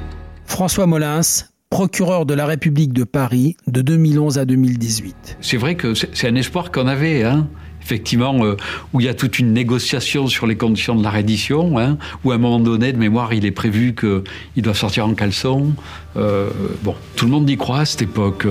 François 0.54 0.86
Molins, 0.86 1.48
procureur 1.68 2.26
de 2.26 2.32
la 2.32 2.46
République 2.46 2.92
de 2.92 3.02
Paris 3.02 3.56
de 3.66 3.82
2011 3.82 4.38
à 4.38 4.44
2018. 4.44 5.38
C'est 5.40 5.56
vrai 5.56 5.74
que 5.74 5.94
c'est 5.94 6.28
un 6.28 6.36
espoir 6.36 6.70
qu'on 6.70 6.86
avait, 6.86 7.24
hein 7.24 7.48
effectivement, 7.82 8.44
euh, 8.44 8.56
où 8.92 9.00
il 9.00 9.06
y 9.06 9.08
a 9.08 9.14
toute 9.14 9.40
une 9.40 9.52
négociation 9.52 10.28
sur 10.28 10.46
les 10.46 10.56
conditions 10.56 10.94
de 10.94 11.02
la 11.02 11.10
reddition, 11.10 11.76
hein, 11.80 11.98
où 12.22 12.30
à 12.30 12.36
un 12.36 12.38
moment 12.38 12.60
donné, 12.60 12.92
de 12.92 12.98
mémoire, 12.98 13.34
il 13.34 13.44
est 13.44 13.50
prévu 13.50 13.96
qu'il 13.96 14.62
doit 14.62 14.74
sortir 14.74 15.08
en 15.08 15.14
caleçon. 15.14 15.72
Euh, 16.16 16.50
bon, 16.84 16.94
tout 17.16 17.24
le 17.24 17.32
monde 17.32 17.50
y 17.50 17.56
croit 17.56 17.80
à 17.80 17.84
cette 17.84 18.02
époque. 18.02 18.46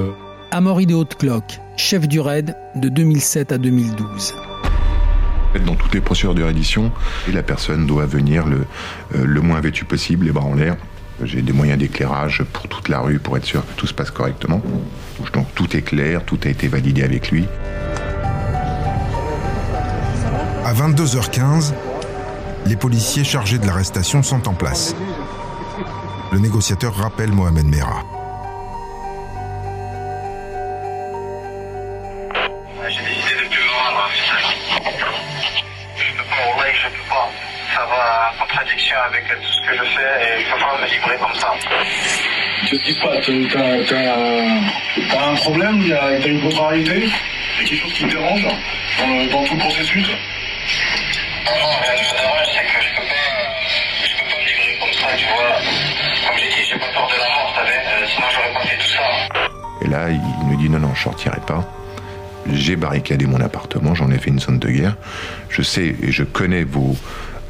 Amaury 0.52 0.86
de 0.86 0.96
Haute-Cloque, 0.96 1.62
chef 1.78 2.10
du 2.10 2.20
RAID 2.20 2.54
de 2.76 2.90
2007 2.90 3.54
à 3.54 3.58
2012 3.58 4.34
dans 5.66 5.76
toutes 5.76 5.94
les 5.94 6.02
procédures 6.02 6.34
de 6.34 6.42
reddition, 6.42 6.92
la 7.32 7.44
personne 7.44 7.86
doit 7.86 8.08
venir 8.08 8.48
le, 8.48 8.66
euh, 9.16 9.24
le 9.24 9.42
moins 9.42 9.62
vêtu 9.62 9.86
possible, 9.86 10.26
les 10.26 10.32
bras 10.32 10.46
en 10.46 10.56
l'air, 10.56 10.78
j'ai 11.22 11.42
des 11.42 11.54
moyens 11.54 11.80
d'éclairage 11.80 12.44
pour 12.52 12.68
toute 12.68 12.90
la 12.90 13.00
rue 13.00 13.20
pour 13.20 13.38
être 13.38 13.46
sûr 13.46 13.66
que 13.66 13.74
tout 13.78 13.88
se 13.88 13.94
passe 13.94 14.12
correctement. 14.12 14.62
Donc 15.34 15.48
tout 15.56 15.76
est 15.76 15.82
clair, 15.82 16.24
tout 16.26 16.40
a 16.44 16.50
été 16.50 16.68
validé 16.68 17.04
avec 17.04 17.32
lui. 17.32 17.46
À 20.66 20.74
22h15, 20.74 21.74
les 22.66 22.76
policiers 22.76 23.24
chargés 23.24 23.58
de 23.58 23.66
l'arrestation 23.66 24.24
sont 24.24 24.48
en 24.48 24.54
place. 24.54 24.96
Le 26.32 26.40
négociateur 26.40 26.96
rappelle 26.96 27.32
Mohamed 27.32 27.66
Merah. 27.66 28.23
Avec 39.06 39.28
tout 39.28 39.52
ce 39.52 39.62
que 39.68 39.76
je 39.76 39.84
fais 39.84 40.14
et 40.24 40.46
je 40.46 40.50
pas 40.50 40.78
me 40.80 40.88
livrer 40.88 41.18
comme 41.18 41.36
ça. 41.36 41.54
Tu 42.68 42.80
te 42.80 42.86
dis 42.86 43.00
pas, 43.00 43.20
t'as 45.10 45.32
un 45.32 45.36
problème, 45.36 45.84
t'as 45.90 46.28
une 46.28 46.42
contrariété, 46.42 46.92
il 46.96 47.64
y 47.64 47.66
a 47.66 47.70
quelque 47.70 47.82
chose 47.82 47.94
qui 47.94 48.04
te 48.06 48.10
dérange 48.12 48.44
dans, 48.44 49.26
dans 49.32 49.44
tout 49.44 49.54
le 49.56 49.60
processus 49.60 50.08
Non, 50.08 50.16
non, 51.60 51.70
rien 51.82 51.94
me 51.94 52.18
dérange, 52.18 52.48
c'est 52.54 52.66
que 52.66 52.82
je 52.82 52.96
peux 52.96 53.08
pas, 53.08 53.30
je 54.06 54.14
peux 54.16 54.30
pas 54.30 54.38
me 54.40 54.46
livrer 54.48 54.78
comme 54.80 54.94
ça, 54.94 55.08
tu 55.18 55.26
vois. 55.26 55.54
Comme 56.28 56.38
j'ai 56.38 56.50
dit, 56.50 56.64
j'ai 56.70 56.80
pas 56.80 56.92
peur 56.94 57.08
de 57.08 57.20
la 57.20 57.30
mort, 57.30 57.54
t'avais, 57.56 57.72
euh, 57.72 58.08
sinon 58.08 58.28
j'aurais 58.34 58.54
pas 58.54 58.62
fait 58.62 58.78
tout 58.78 58.88
ça. 58.88 59.04
Et 59.82 59.88
là, 59.90 60.10
il 60.10 60.48
nous 60.48 60.58
dit 60.58 60.70
non, 60.70 60.80
non, 60.80 60.96
je 60.96 61.04
sortirai 61.04 61.40
pas. 61.46 61.68
J'ai 62.52 62.76
barricadé 62.76 63.26
mon 63.26 63.40
appartement, 63.40 63.96
j'en 63.96 64.12
ai 64.12 64.18
fait 64.18 64.30
une 64.30 64.40
zone 64.40 64.60
de 64.60 64.70
guerre. 64.70 64.96
Je 65.50 65.62
sais 65.62 65.96
et 66.02 66.12
je 66.12 66.24
connais 66.24 66.64
vos, 66.64 66.96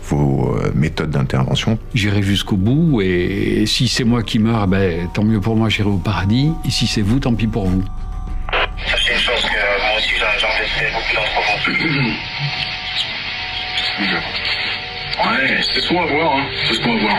vos 0.04 0.56
euh, 0.56 0.72
méthodes 0.76 1.12
d'intervention. 1.12 1.78
J'irai 1.94 2.22
jusqu'au 2.22 2.58
bout 2.58 3.02
et 3.02 3.66
si 3.66 3.88
c'est 3.88 4.04
moi 4.04 4.24
qui 4.24 4.40
meurs, 4.40 4.68
ben, 4.68 5.08
tant 5.14 5.24
mieux 5.24 5.40
pour 5.40 5.56
moi, 5.56 5.70
j'irai 5.70 5.90
au 5.90 5.98
paradis. 5.98 6.52
Et 6.66 6.72
si 6.72 6.88
c'est 6.88 7.02
vous, 7.02 7.20
tant 7.20 7.34
pis 7.34 7.48
pour 7.48 7.68
vous. 7.68 7.84
C'est 8.86 9.14
une 9.14 9.20
chose 9.20 9.42
que 9.42 9.56
euh, 9.56 9.80
moi 9.80 9.98
aussi 9.98 10.14
j'en 10.20 10.48
beaucoup 10.94 11.16
d'entre 11.16 11.42
vous. 11.72 12.14
Ouais, 15.24 15.62
c'est 15.72 15.80
ce 15.80 15.88
qu'on 15.90 16.02
va 16.04 16.12
voir, 16.12 16.36
hein. 16.36 16.46
c'est 16.68 16.74
ce 16.74 16.82
qu'on 16.82 16.96
va 16.96 17.02
voir. 17.02 17.18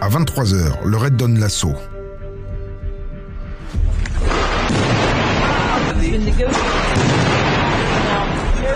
À 0.00 0.08
23h, 0.08 0.84
le 0.84 0.96
raid 0.96 1.16
donne 1.16 1.38
l'assaut. 1.38 1.76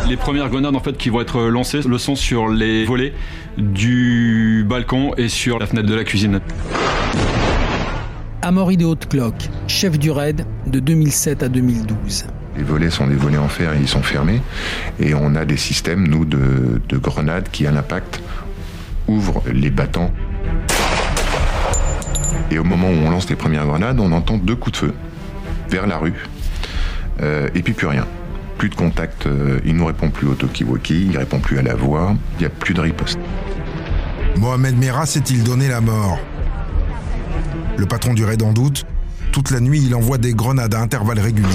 Les 0.09 0.17
premières 0.17 0.49
grenades 0.49 0.77
en 0.77 0.81
fait 0.81 0.97
qui 0.97 1.11
vont 1.11 1.21
être 1.21 1.41
lancées 1.43 1.81
le 1.87 1.99
sont 1.99 2.15
sur 2.15 2.49
les 2.49 2.85
volets 2.85 3.13
du 3.59 4.65
balcon 4.69 5.13
et 5.17 5.29
sur 5.29 5.59
la 5.59 5.67
fenêtre 5.67 5.89
de 5.89 5.97
la 5.97 6.05
cuisine. 6.05 6.41
Amaury 8.41 8.77
de 8.77 8.85
Haute-Cloque, 8.85 9.49
chef 9.67 9.99
du 9.99 10.13
raid 10.13 10.47
de 10.69 10.79
2007 10.79 11.43
à 11.43 11.49
2012. 11.49 12.27
Les 12.57 12.63
volets 12.63 12.91
sont 12.91 13.09
des 13.09 13.17
volets 13.17 13.37
en 13.37 13.49
fer 13.49 13.73
et 13.73 13.79
ils 13.81 13.89
sont 13.89 14.03
fermés. 14.03 14.41
Et 15.01 15.13
on 15.15 15.35
a 15.35 15.45
des 15.45 15.57
systèmes, 15.57 16.07
nous, 16.07 16.25
de, 16.25 16.81
de 16.89 16.99
grenades 16.99 17.49
qui, 17.51 17.67
à 17.67 17.73
l'impact, 17.73 18.21
ouvrent 19.09 19.43
les 19.53 19.71
battants. 19.71 20.13
Et 22.53 22.61
au 22.61 22.65
moment 22.65 22.89
où 22.89 23.07
on 23.07 23.11
lance 23.11 23.29
les 23.29 23.37
premières 23.37 23.67
grenades, 23.67 23.99
on 23.99 24.13
entend 24.13 24.39
deux 24.39 24.55
coups 24.55 24.81
de 24.81 24.87
feu 24.87 24.95
vers 25.69 25.89
la 25.89 25.99
rue. 25.99 26.15
Euh, 27.21 27.49
et 27.57 27.63
puis 27.63 27.73
plus 27.73 27.89
rien 27.89 28.07
plus 28.57 28.69
de 28.69 28.75
contact, 28.75 29.27
euh, 29.27 29.61
il 29.65 29.77
ne 29.77 29.83
répond 29.83 30.11
plus 30.11 30.27
au 30.27 30.35
talkie-walkie, 30.35 31.09
il 31.11 31.19
répond 31.19 31.39
plus 31.39 31.59
à 31.59 31.63
la 31.63 31.75
voix, 31.75 32.15
il 32.35 32.41
n'y 32.41 32.47
a 32.47 32.51
plus 32.51 32.75
de 32.75 32.81
riposte. 32.81 33.19
Mohamed 34.37 34.77
Merah 34.77 35.07
s'est-il 35.07 35.45
donné 35.45 35.69
la 35.69 35.81
mort? 35.81 36.19
Le 37.77 37.87
patron 37.87 38.15
du 38.15 38.25
raid 38.25 38.43
en 38.43 38.53
doute. 38.53 38.85
Toute 39.33 39.51
la 39.51 39.61
nuit, 39.61 39.83
il 39.85 39.95
envoie 39.95 40.19
des 40.19 40.33
grenades 40.33 40.75
à 40.75 40.81
intervalles 40.81 41.21
réguliers. 41.21 41.49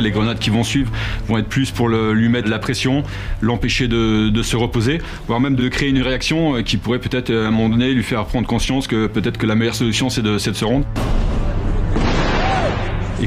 les 0.00 0.10
grenades 0.10 0.38
qui 0.38 0.50
vont 0.50 0.64
suivre 0.64 0.90
vont 1.28 1.38
être 1.38 1.48
plus 1.48 1.70
pour 1.70 1.88
lui 1.88 2.28
mettre 2.28 2.46
de 2.46 2.50
la 2.50 2.58
pression, 2.58 3.02
l'empêcher 3.40 3.88
de, 3.88 4.42
se 4.42 4.56
reposer, 4.56 4.98
voire 5.26 5.40
même 5.40 5.56
de 5.56 5.68
créer 5.68 5.90
une 5.90 6.00
réaction 6.00 6.56
euh, 6.56 6.62
qui 6.62 6.78
pourrait 6.78 6.98
peut-être 6.98 7.30
à 7.30 7.48
un 7.48 7.50
moment 7.50 7.68
donné 7.68 7.92
lui 7.92 8.02
faire 8.02 8.24
prendre 8.24 8.46
conscience 8.46 8.86
que 8.86 9.06
peut-être 9.06 9.36
que 9.36 9.46
la 9.46 9.54
meilleure 9.54 9.74
solution 9.74 10.08
c'est 10.08 10.22
de, 10.22 10.32
de 10.32 10.38
se 10.38 10.64
rendre. 10.64 10.86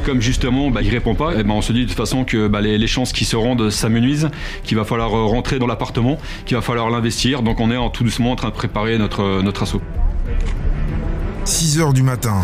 Comme 0.06 0.22
justement, 0.22 0.70
bah, 0.70 0.82
il 0.84 0.90
répond 0.90 1.16
pas, 1.16 1.34
et 1.34 1.38
eh 1.40 1.44
ben 1.44 1.54
on 1.54 1.62
se 1.62 1.72
dit 1.72 1.84
de 1.84 1.88
toute 1.88 1.98
façon 1.98 2.26
que 2.26 2.48
bah, 2.48 2.60
les, 2.60 2.88
chances 2.88 3.14
qu'il 3.14 3.26
se 3.26 3.38
rendent 3.38 3.70
s'amenuisent, 3.70 4.30
qu'il 4.64 4.76
va 4.78 4.84
falloir 4.84 5.16
euh, 5.16 5.24
rentrer 5.26 5.60
dans 5.60 5.68
l'appartement, 5.68 6.20
qu'il 6.46 6.58
va 6.58 6.62
falloir 6.62 6.90
l'investir. 6.90 7.42
Donc 7.42 7.60
on 7.60 7.72
est 7.72 7.78
en, 7.78 7.90
tout 7.90 8.04
doucement 8.04 8.32
en 8.32 8.36
train 8.36 8.50
de 8.50 8.54
préparer 8.54 8.98
notre, 8.98 9.22
euh, 9.22 9.62
assaut. 9.62 9.82
6 11.46 11.80
heures 11.80 11.94
du 11.94 12.04
matin. 12.04 12.42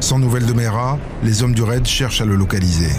Sans 0.00 0.18
nouvelles 0.18 0.46
de 0.46 0.52
Mera, 0.52 0.98
les 1.22 1.42
hommes 1.42 1.54
du 1.54 1.62
raid 1.62 1.86
cherchent 1.86 2.20
à 2.20 2.24
le 2.24 2.34
localiser. 2.34 2.90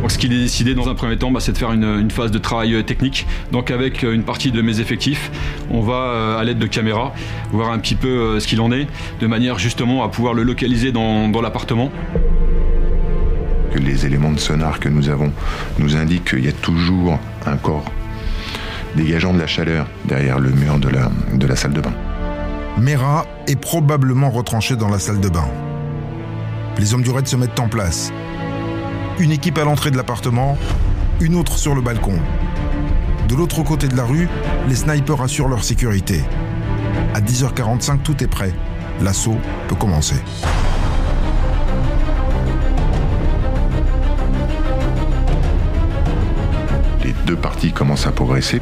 Donc 0.00 0.12
ce 0.12 0.18
qu'il 0.18 0.32
est 0.32 0.38
décidé 0.38 0.74
dans 0.74 0.88
un 0.88 0.94
premier 0.94 1.16
temps, 1.16 1.30
bah, 1.30 1.40
c'est 1.40 1.52
de 1.52 1.58
faire 1.58 1.72
une, 1.72 2.10
phase 2.10 2.30
de 2.30 2.38
travail 2.38 2.74
euh, 2.74 2.82
technique. 2.82 3.26
Donc 3.52 3.70
avec 3.70 4.04
euh, 4.04 4.12
une 4.12 4.22
partie 4.22 4.52
de 4.52 4.62
mes 4.62 4.80
effectifs, 4.80 5.30
on 5.70 5.80
va 5.80 5.94
euh, 5.94 6.38
à 6.38 6.44
l'aide 6.44 6.58
de 6.58 6.66
caméras 6.66 7.12
voir 7.50 7.72
un 7.72 7.78
petit 7.78 7.94
peu 7.94 8.38
ce 8.38 8.46
qu'il 8.46 8.60
en 8.60 8.70
est, 8.72 8.86
de 9.20 9.26
manière 9.26 9.58
justement 9.58 10.04
à 10.04 10.08
pouvoir 10.08 10.34
le 10.34 10.42
localiser 10.42 10.92
dans, 10.92 11.30
l'appartement. 11.40 11.90
Les 13.74 14.06
éléments 14.06 14.32
de 14.32 14.38
sonar 14.38 14.80
que 14.80 14.88
nous 14.88 15.10
avons 15.10 15.32
nous 15.78 15.96
indiquent 15.96 16.30
qu'il 16.30 16.44
y 16.44 16.48
a 16.48 16.52
toujours 16.52 17.18
un 17.44 17.56
corps 17.56 17.84
dégageant 18.94 19.34
de 19.34 19.38
la 19.38 19.46
chaleur 19.46 19.86
derrière 20.06 20.38
le 20.38 20.50
mur 20.50 20.78
de 20.78 20.88
la, 20.88 21.10
de 21.34 21.46
la 21.46 21.56
salle 21.56 21.74
de 21.74 21.80
bain. 21.80 21.92
Mera 22.78 23.26
est 23.46 23.60
probablement 23.60 24.30
retranché 24.30 24.76
dans 24.76 24.88
la 24.88 24.98
salle 24.98 25.20
de 25.20 25.28
bain. 25.28 25.48
Les 26.78 26.94
hommes 26.94 27.02
du 27.02 27.10
raid 27.10 27.26
se 27.26 27.36
mettent 27.36 27.58
en 27.58 27.68
place 27.68 28.12
une 29.18 29.32
équipe 29.32 29.58
à 29.58 29.64
l'entrée 29.64 29.90
de 29.90 29.96
l'appartement, 29.96 30.58
une 31.20 31.34
autre 31.36 31.58
sur 31.58 31.74
le 31.74 31.80
balcon. 31.80 32.18
De 33.28 33.34
l'autre 33.34 33.62
côté 33.62 33.88
de 33.88 33.96
la 33.96 34.04
rue, 34.04 34.28
les 34.68 34.76
snipers 34.76 35.20
assurent 35.20 35.48
leur 35.48 35.64
sécurité. 35.64 36.22
À 37.14 37.20
10h45, 37.20 38.02
tout 38.02 38.22
est 38.22 38.28
prêt. 38.28 38.52
L'assaut 39.00 39.38
peut 39.68 39.74
commencer. 39.74 40.16
Les 47.04 47.14
deux 47.26 47.36
parties 47.36 47.72
commencent 47.72 48.06
à 48.06 48.12
progresser. 48.12 48.60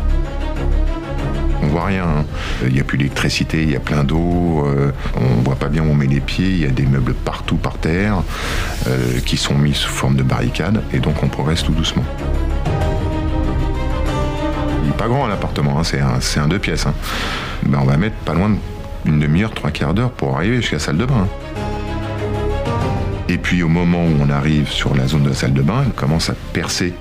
On 1.65 1.69
voit 1.69 1.87
rien. 1.87 2.05
hein. 2.05 2.25
Il 2.67 2.73
n'y 2.75 2.81
a 2.81 2.85
plus 2.85 2.99
d'électricité, 2.99 3.63
il 3.63 3.71
y 3.71 3.77
a 3.77 3.81
plein 3.81 4.05
d'eau, 4.05 4.65
euh, 4.67 4.93
on 5.17 5.43
voit 5.43 5.57
pas 5.57 5.69
bien 5.69 5.83
où 5.83 5.91
on 5.91 5.95
met 5.95 6.07
les 6.07 6.21
pieds, 6.21 6.51
il 6.51 6.61
y 6.61 6.67
a 6.67 6.71
des 6.71 6.85
meubles 6.87 7.15
partout 7.15 7.57
par 7.57 7.79
terre 7.79 8.23
euh, 8.87 9.19
qui 9.25 9.37
sont 9.37 9.55
mis 9.55 9.75
sous 9.75 9.89
forme 9.91 10.17
de 10.17 10.23
barricades 10.23 10.83
et 10.93 10.99
donc 10.99 11.23
on 11.23 11.29
progresse 11.29 11.63
tout 11.65 11.73
doucement. 11.73 12.05
Il 14.83 14.89
n'est 14.91 14.97
pas 14.97 15.09
grand 15.09 15.27
l'appartement, 15.27 15.79
hein, 15.81 16.19
c'est 16.21 16.39
un, 16.41 16.49
deux 16.49 16.59
pièces. 16.59 16.87
hein. 16.87 16.95
Ben, 17.67 17.79
on 17.81 17.87
va 17.87 17.97
mettre 17.97 18.17
pas 18.17 18.35
loin 18.35 18.57
d'une 19.05 19.19
demi-heure, 19.19 19.53
trois 19.53 19.71
quarts 19.71 19.95
d'heure 19.95 20.11
pour 20.11 20.37
arriver 20.37 20.57
jusqu'à 20.57 20.77
la 20.77 20.81
salle 20.81 20.99
de 20.99 21.07
bain. 21.07 21.27
Et 23.35 23.39
puis 23.39 23.65
au 23.65 23.69
moment 23.69 24.05
où 24.05 24.17
on 24.21 24.31
arrive 24.31 24.69
sur 24.69 24.95
la 24.95 25.09
zone 25.09 25.25
de 25.25 25.31
la 25.31 25.35
salle 25.35 25.55
de 25.55 25.61
bain, 25.61 25.83
on 25.89 25.91
commence 25.91 26.31
à 26.31 26.35
percer 26.53 26.95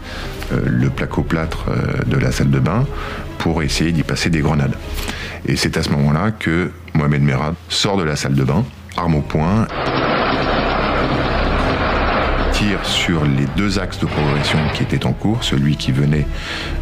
euh, 0.52 0.62
le 0.66 0.90
placo-plâtre 0.90 1.66
euh, 1.68 2.04
de 2.08 2.18
la 2.18 2.32
salle 2.32 2.50
de 2.50 2.58
bain 2.58 2.88
pour 3.38 3.62
essayer 3.62 3.92
d'y 3.92 4.02
passer 4.02 4.32
des 4.32 4.40
grenades. 4.40 4.74
Et 5.46 5.56
c'est 5.56 5.78
à 5.78 5.84
ce 5.84 5.90
moment-là 5.92 6.32
que 6.32 6.72
Mohamed 6.96 7.22
Merah 7.22 7.54
sort 7.70 7.98
de 7.98 8.04
la 8.04 8.16
salle 8.16 8.34
de 8.34 8.44
bain, 8.44 8.66
arme 8.98 9.14
au 9.14 9.22
poing, 9.22 9.68
tire 12.54 12.84
sur 12.84 13.24
les 13.26 13.46
deux 13.56 13.78
axes 13.78 14.00
de 14.00 14.08
progression 14.08 14.58
qui 14.74 14.82
étaient 14.82 15.06
en 15.06 15.14
cours, 15.14 15.44
celui 15.44 15.76
qui 15.76 15.92
venait 15.92 16.26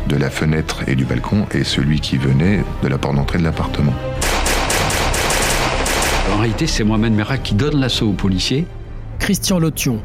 de 0.07 0.15
la 0.15 0.29
fenêtre 0.29 0.79
et 0.87 0.95
du 0.95 1.03
balcon 1.03 1.45
et 1.51 1.65
celui 1.65 1.99
qui 1.99 2.15
venait 2.15 2.63
de 2.83 2.87
la 2.87 2.97
porte 2.97 3.17
d'entrée 3.17 3.37
de 3.37 3.43
l'appartement. 3.43 3.93
En 6.33 6.37
réalité, 6.37 6.67
c'est 6.67 6.85
Mohamed 6.85 7.11
Merah 7.11 7.37
qui 7.37 7.53
donne 7.53 7.81
l'assaut 7.81 8.07
aux 8.07 8.13
policiers. 8.13 8.65
Christian 9.21 9.59
Lotion, 9.59 9.99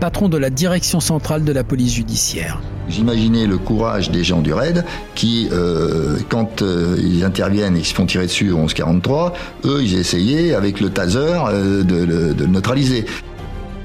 patron 0.00 0.28
de 0.28 0.36
la 0.36 0.50
direction 0.50 1.00
centrale 1.00 1.44
de 1.44 1.52
la 1.52 1.64
police 1.64 1.94
judiciaire. 1.94 2.60
J'imaginais 2.90 3.46
le 3.46 3.56
courage 3.56 4.10
des 4.10 4.22
gens 4.22 4.42
du 4.42 4.52
RAID 4.52 4.84
qui, 5.14 5.48
euh, 5.50 6.18
quand 6.28 6.60
euh, 6.60 6.98
ils 7.02 7.24
interviennent 7.24 7.74
et 7.74 7.78
qu'ils 7.78 7.88
se 7.88 7.94
font 7.94 8.04
tirer 8.04 8.26
dessus 8.26 8.50
au 8.50 8.58
1143, 8.58 9.32
eux, 9.64 9.82
ils 9.82 9.98
essayaient 9.98 10.52
avec 10.52 10.80
le 10.80 10.90
taser 10.90 11.18
euh, 11.20 11.82
de, 11.82 12.04
de 12.34 12.44
le 12.44 12.46
neutraliser. 12.50 13.06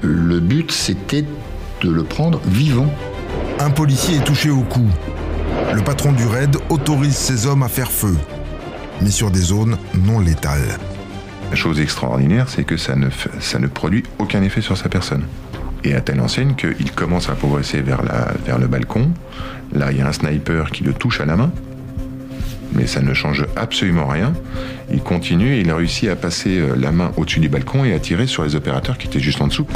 Le 0.02 0.40
but, 0.40 0.70
c'était 0.70 1.24
de 1.80 1.90
le 1.90 2.04
prendre 2.04 2.38
vivant. 2.46 2.92
Un 3.58 3.70
policier 3.70 4.16
est 4.16 4.24
touché 4.24 4.50
au 4.50 4.60
cou. 4.60 4.84
Le 5.74 5.80
patron 5.82 6.12
du 6.12 6.26
raid 6.26 6.54
autorise 6.68 7.16
ses 7.16 7.46
hommes 7.46 7.62
à 7.62 7.68
faire 7.68 7.90
feu, 7.90 8.14
mais 9.00 9.10
sur 9.10 9.30
des 9.30 9.40
zones 9.40 9.78
non 9.94 10.20
létales. 10.20 10.78
La 11.50 11.56
chose 11.56 11.80
extraordinaire, 11.80 12.48
c'est 12.48 12.64
que 12.64 12.76
ça 12.76 12.96
ne, 12.96 13.66
produit 13.66 14.02
aucun 14.18 14.42
effet 14.42 14.60
sur 14.60 14.76
sa 14.76 14.88
personne. 14.88 15.24
Et 15.84 15.94
à 15.94 16.00
telle 16.00 16.20
enseigne 16.20 16.54
qu'il 16.54 16.90
commence 16.92 17.28
à 17.28 17.34
progresser 17.34 17.80
vers, 17.80 18.02
vers 18.44 18.58
le 18.58 18.66
balcon. 18.66 19.10
Là, 19.72 19.92
il 19.92 19.98
y 19.98 20.00
a 20.00 20.08
un 20.08 20.12
sniper 20.12 20.70
qui 20.70 20.84
le 20.84 20.92
touche 20.92 21.20
à 21.20 21.24
la 21.24 21.36
main. 21.36 21.50
Mais 22.72 22.86
ça 22.86 23.00
ne 23.00 23.14
change 23.14 23.46
absolument 23.56 24.06
rien. 24.06 24.34
Il 24.92 25.00
continue 25.00 25.54
et 25.54 25.60
il 25.60 25.70
a 25.70 25.76
réussi 25.76 26.08
à 26.08 26.16
passer 26.16 26.58
euh, 26.58 26.74
la 26.76 26.92
main 26.92 27.12
au-dessus 27.16 27.40
du 27.40 27.48
balcon 27.48 27.84
et 27.84 27.94
à 27.94 27.98
tirer 27.98 28.26
sur 28.26 28.44
les 28.44 28.54
opérateurs 28.54 28.98
qui 28.98 29.06
étaient 29.06 29.20
juste 29.20 29.40
en 29.40 29.46
dessous. 29.46 29.66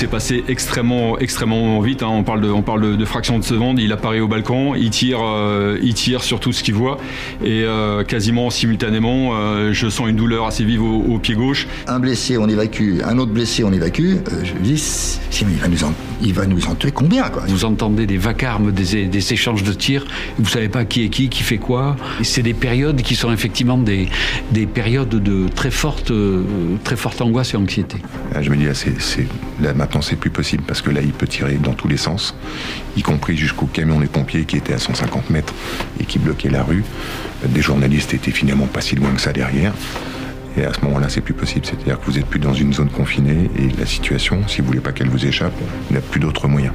S'est 0.00 0.06
passé 0.06 0.44
extrêmement, 0.48 1.18
extrêmement 1.18 1.78
vite. 1.80 2.02
hein. 2.02 2.08
On 2.10 2.22
parle 2.22 2.40
de, 2.40 2.48
on 2.48 2.62
parle 2.62 2.80
de, 2.80 2.96
de 2.96 3.04
fraction 3.04 3.38
de 3.38 3.44
seconde. 3.44 3.78
Il 3.78 3.92
apparaît 3.92 4.20
au 4.20 4.28
balcon, 4.28 4.74
il 4.74 4.88
tire, 4.90 5.18
euh, 5.22 5.78
il 5.82 5.92
tire 5.92 6.22
sur 6.22 6.40
tout 6.40 6.52
ce 6.52 6.62
qu'il 6.62 6.72
voit, 6.74 6.96
et 7.44 7.64
euh, 7.64 8.02
quasiment 8.02 8.48
simultanément, 8.48 9.32
euh, 9.34 9.72
je 9.74 9.88
sens 9.90 10.08
une 10.08 10.16
douleur 10.16 10.46
assez 10.46 10.64
vive 10.64 10.82
au, 10.82 11.02
au 11.02 11.18
pied 11.18 11.34
gauche. 11.34 11.66
Un 11.86 11.98
blessé, 12.00 12.38
on 12.38 12.48
évacue. 12.48 13.00
Un 13.04 13.18
autre 13.18 13.32
blessé, 13.32 13.62
on 13.62 13.72
évacue. 13.72 14.14
Euh, 14.14 14.42
je 14.42 14.54
me 14.54 14.60
dis, 14.60 14.78
si, 14.78 15.44
mais 15.44 15.52
il 15.52 15.58
va 15.58 15.68
nous 15.68 15.84
en, 15.84 15.92
il 16.22 16.32
va 16.32 16.46
nous 16.46 16.66
en 16.66 16.74
tuer 16.74 16.92
combien, 16.92 17.28
quoi? 17.28 17.42
Vous 17.46 17.66
entendez 17.66 18.06
des 18.06 18.16
vacarmes, 18.16 18.72
des, 18.72 19.04
des 19.06 19.32
échanges 19.34 19.62
de 19.64 19.72
tirs, 19.74 20.06
vous 20.38 20.48
savez 20.48 20.68
pas 20.70 20.86
qui 20.86 21.04
est 21.04 21.08
qui, 21.10 21.28
qui 21.28 21.42
fait 21.42 21.58
quoi. 21.58 21.96
C'est 22.22 22.42
des 22.42 22.54
périodes 22.54 23.02
qui 23.02 23.14
sont 23.16 23.32
effectivement 23.32 23.76
des, 23.76 24.08
des 24.52 24.66
périodes 24.66 25.08
de 25.10 25.46
très 25.48 25.70
forte, 25.70 26.10
euh, 26.10 26.42
très 26.84 26.96
forte 26.96 27.20
angoisse 27.20 27.52
et 27.52 27.58
anxiété. 27.58 27.98
Là, 28.32 28.40
je 28.40 28.48
me 28.50 28.56
dis, 28.56 28.64
là, 28.64 28.72
c'est, 28.74 28.98
c'est- 29.00 29.26
là, 29.60 29.74
maintenant, 29.90 30.02
c'est 30.02 30.14
plus 30.14 30.30
possible 30.30 30.62
parce 30.68 30.82
que 30.82 30.90
là, 30.90 31.00
il 31.02 31.12
peut 31.12 31.26
tirer 31.26 31.54
dans 31.54 31.72
tous 31.72 31.88
les 31.88 31.96
sens, 31.96 32.36
y 32.96 33.02
compris 33.02 33.36
jusqu'au 33.36 33.66
camion 33.66 33.98
des 33.98 34.06
pompiers 34.06 34.44
qui 34.44 34.56
était 34.56 34.72
à 34.72 34.78
150 34.78 35.30
mètres 35.30 35.52
et 35.98 36.04
qui 36.04 36.20
bloquait 36.20 36.48
la 36.48 36.62
rue. 36.62 36.84
Des 37.44 37.60
journalistes 37.60 38.14
étaient 38.14 38.30
finalement 38.30 38.66
pas 38.66 38.82
si 38.82 38.94
loin 38.94 39.10
que 39.10 39.20
ça 39.20 39.32
derrière. 39.32 39.72
Et 40.56 40.64
à 40.64 40.72
ce 40.72 40.80
moment-là, 40.82 41.08
c'est 41.08 41.20
plus 41.20 41.34
possible. 41.34 41.66
C'est-à-dire 41.66 41.98
que 41.98 42.06
vous 42.06 42.18
êtes 42.18 42.26
plus 42.26 42.38
dans 42.38 42.54
une 42.54 42.72
zone 42.72 42.88
confinée 42.88 43.50
et 43.58 43.68
la 43.80 43.86
situation, 43.86 44.46
si 44.46 44.60
vous 44.60 44.68
voulez 44.68 44.80
pas 44.80 44.92
qu'elle 44.92 45.08
vous 45.08 45.26
échappe, 45.26 45.54
il 45.90 45.94
n'y 45.94 45.98
a 45.98 46.02
plus 46.02 46.20
d'autres 46.20 46.46
moyens. 46.46 46.72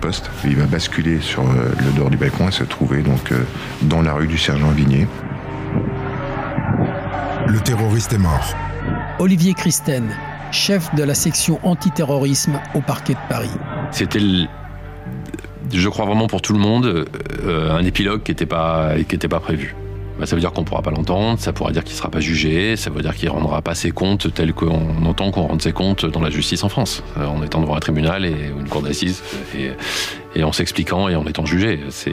Riposte. 0.00 0.30
Il 0.44 0.56
va 0.56 0.64
basculer 0.66 1.20
sur 1.20 1.42
euh, 1.42 1.72
le 1.84 1.92
dehors 1.96 2.10
du 2.10 2.16
balcon 2.16 2.48
et 2.48 2.52
se 2.52 2.64
trouver 2.64 3.02
donc 3.02 3.32
euh, 3.32 3.44
dans 3.82 4.00
la 4.02 4.14
rue 4.14 4.26
du 4.26 4.38
sergent 4.38 4.70
Vigné. 4.70 5.06
Le 7.46 7.58
terroriste 7.60 8.12
est 8.12 8.18
mort. 8.18 8.54
Olivier 9.18 9.54
Christen, 9.54 10.08
chef 10.52 10.94
de 10.94 11.02
la 11.02 11.14
section 11.14 11.58
antiterrorisme 11.62 12.60
au 12.74 12.80
parquet 12.80 13.12
de 13.14 13.18
Paris. 13.28 13.50
C'était, 13.90 14.20
le- 14.20 14.46
je 15.72 15.88
crois 15.88 16.06
vraiment 16.06 16.26
pour 16.28 16.40
tout 16.40 16.52
le 16.54 16.58
monde, 16.60 17.06
euh, 17.44 17.70
un 17.76 17.84
épilogue 17.84 18.22
qui 18.22 18.30
n'était 18.32 18.46
pas, 18.46 18.92
qui 19.06 19.14
était 19.14 19.28
pas 19.28 19.40
prévu. 19.40 19.74
Bah, 20.20 20.26
ça 20.26 20.36
veut 20.36 20.40
dire 20.40 20.52
qu'on 20.52 20.60
ne 20.60 20.66
pourra 20.66 20.82
pas 20.82 20.90
l'entendre, 20.90 21.38
ça 21.40 21.54
pourrait 21.54 21.72
dire 21.72 21.82
qu'il 21.82 21.94
ne 21.94 21.98
sera 21.98 22.10
pas 22.10 22.20
jugé, 22.20 22.76
ça 22.76 22.90
veut 22.90 23.00
dire 23.00 23.16
qu'il 23.16 23.26
ne 23.30 23.32
rendra 23.32 23.62
pas 23.62 23.74
ses 23.74 23.90
comptes 23.90 24.34
tels 24.34 24.52
qu'on 24.52 25.06
entend 25.06 25.30
qu'on 25.30 25.46
rende 25.46 25.62
ses 25.62 25.72
comptes 25.72 26.04
dans 26.04 26.20
la 26.20 26.28
justice 26.28 26.62
en 26.62 26.68
France, 26.68 27.02
euh, 27.16 27.24
en 27.24 27.42
étant 27.42 27.62
devant 27.62 27.74
un 27.74 27.80
tribunal 27.80 28.26
et 28.26 28.50
une 28.54 28.68
cour 28.68 28.82
d'assises, 28.82 29.22
et, 30.36 30.44
en 30.44 30.52
s'expliquant 30.52 31.08
et 31.08 31.16
en 31.16 31.24
étant 31.24 31.46
jugé. 31.46 31.80
C'est, 31.88 32.12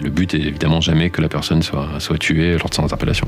le 0.00 0.10
but 0.10 0.32
est 0.34 0.42
évidemment 0.42 0.80
jamais 0.80 1.10
que 1.10 1.20
la 1.20 1.28
personne 1.28 1.60
soit, 1.62 2.18
tuée 2.20 2.56
lors 2.56 2.68
de 2.68 2.74
son 2.74 2.84
interpellation. 2.84 3.26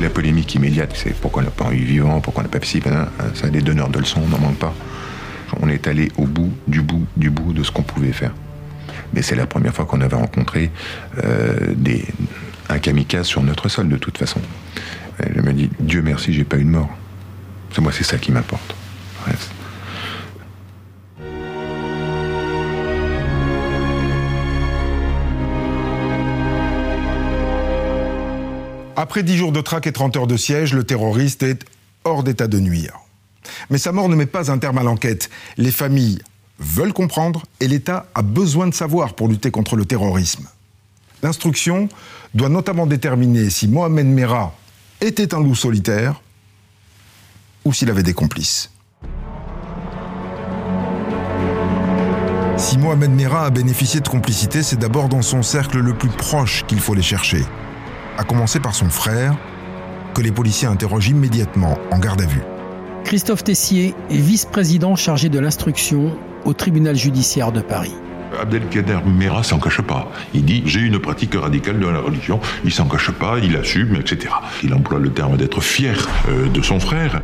La 0.00 0.08
polémique 0.08 0.54
immédiate, 0.54 0.92
c'est 0.94 1.14
pourquoi 1.14 1.42
on 1.42 1.44
n'a 1.44 1.50
pas 1.50 1.74
eu 1.74 1.84
vivant, 1.84 2.22
pourquoi 2.22 2.42
on 2.42 2.44
n'a 2.44 2.50
pas 2.50 2.64
ci, 2.64 2.80
ben, 2.80 3.06
ça, 3.34 3.50
des 3.50 3.60
donneurs 3.60 3.90
de 3.90 3.98
leçons, 3.98 4.22
on 4.24 4.28
n'en 4.28 4.38
manque 4.38 4.56
pas. 4.56 4.72
On 5.60 5.68
est 5.68 5.86
allé 5.86 6.08
au 6.16 6.24
bout, 6.24 6.52
du 6.66 6.80
bout, 6.80 7.04
du 7.18 7.28
bout 7.28 7.52
de 7.52 7.62
ce 7.62 7.70
qu'on 7.70 7.82
pouvait 7.82 8.12
faire. 8.12 8.32
Mais 9.12 9.22
c'est 9.22 9.36
la 9.36 9.46
première 9.46 9.74
fois 9.74 9.84
qu'on 9.84 10.00
avait 10.00 10.16
rencontré 10.16 10.70
euh, 11.24 11.74
des, 11.74 12.04
un 12.68 12.78
kamikaze 12.78 13.26
sur 13.26 13.42
notre 13.42 13.68
sol, 13.68 13.88
de 13.88 13.96
toute 13.96 14.18
façon. 14.18 14.40
Je 15.34 15.40
me 15.40 15.52
dis, 15.52 15.70
Dieu 15.80 16.02
merci, 16.02 16.32
j'ai 16.32 16.44
pas 16.44 16.56
eu 16.56 16.64
de 16.64 16.70
mort. 16.70 16.88
C'est 17.74 17.80
moi, 17.80 17.92
c'est 17.92 18.04
ça 18.04 18.18
qui 18.18 18.32
m'importe. 18.32 18.74
Après 28.96 29.22
10 29.22 29.36
jours 29.36 29.52
de 29.52 29.62
traque 29.62 29.86
et 29.86 29.92
30 29.92 30.16
heures 30.18 30.26
de 30.26 30.36
siège, 30.36 30.74
le 30.74 30.84
terroriste 30.84 31.42
est 31.42 31.64
hors 32.04 32.22
d'état 32.22 32.48
de 32.48 32.60
nuire. 32.60 33.00
Mais 33.70 33.78
sa 33.78 33.92
mort 33.92 34.08
ne 34.08 34.14
met 34.14 34.26
pas 34.26 34.50
un 34.50 34.58
terme 34.58 34.76
à 34.76 34.82
l'enquête. 34.82 35.30
Les 35.56 35.70
familles 35.70 36.18
veulent 36.60 36.92
comprendre 36.92 37.44
et 37.58 37.66
l'État 37.66 38.06
a 38.14 38.22
besoin 38.22 38.68
de 38.68 38.74
savoir 38.74 39.14
pour 39.14 39.28
lutter 39.28 39.50
contre 39.50 39.76
le 39.76 39.84
terrorisme. 39.84 40.46
L'instruction 41.22 41.88
doit 42.34 42.48
notamment 42.48 42.86
déterminer 42.86 43.50
si 43.50 43.66
Mohamed 43.66 44.06
Merah 44.06 44.54
était 45.00 45.34
un 45.34 45.42
loup 45.42 45.54
solitaire 45.54 46.22
ou 47.64 47.72
s'il 47.72 47.90
avait 47.90 48.02
des 48.02 48.14
complices. 48.14 48.70
Si 52.56 52.76
Mohamed 52.76 53.10
Merah 53.10 53.46
a 53.46 53.50
bénéficié 53.50 54.00
de 54.00 54.08
complicité, 54.08 54.62
c'est 54.62 54.78
d'abord 54.78 55.08
dans 55.08 55.22
son 55.22 55.42
cercle 55.42 55.78
le 55.78 55.94
plus 55.94 56.10
proche 56.10 56.64
qu'il 56.66 56.78
faut 56.78 56.94
les 56.94 57.02
chercher 57.02 57.42
à 58.18 58.24
commencer 58.24 58.60
par 58.60 58.74
son 58.74 58.90
frère, 58.90 59.34
que 60.14 60.20
les 60.20 60.30
policiers 60.30 60.68
interrogent 60.68 61.08
immédiatement 61.08 61.78
en 61.90 61.98
garde 61.98 62.20
à 62.20 62.26
vue. 62.26 62.42
Christophe 63.04 63.44
Tessier 63.44 63.94
est 64.10 64.18
vice-président 64.18 64.94
chargé 64.94 65.30
de 65.30 65.38
l'instruction 65.38 66.18
au 66.44 66.52
tribunal 66.52 66.96
judiciaire 66.96 67.52
de 67.52 67.60
Paris. 67.60 67.94
Abdelkader 68.40 68.98
Mera 69.06 69.42
s'en 69.42 69.58
cache 69.58 69.80
pas. 69.80 70.10
Il 70.34 70.44
dit 70.44 70.62
j'ai 70.66 70.80
une 70.80 70.98
pratique 70.98 71.34
radicale 71.34 71.78
de 71.80 71.86
la 71.86 72.00
religion. 72.00 72.40
Il 72.64 72.72
s'en 72.72 72.86
cache 72.86 73.10
pas, 73.10 73.38
il 73.42 73.56
assume, 73.56 73.96
etc. 73.96 74.32
Il 74.62 74.72
emploie 74.74 74.98
le 74.98 75.10
terme 75.10 75.36
d'être 75.36 75.60
fier 75.60 76.08
euh, 76.28 76.48
de 76.48 76.62
son 76.62 76.78
frère. 76.78 77.22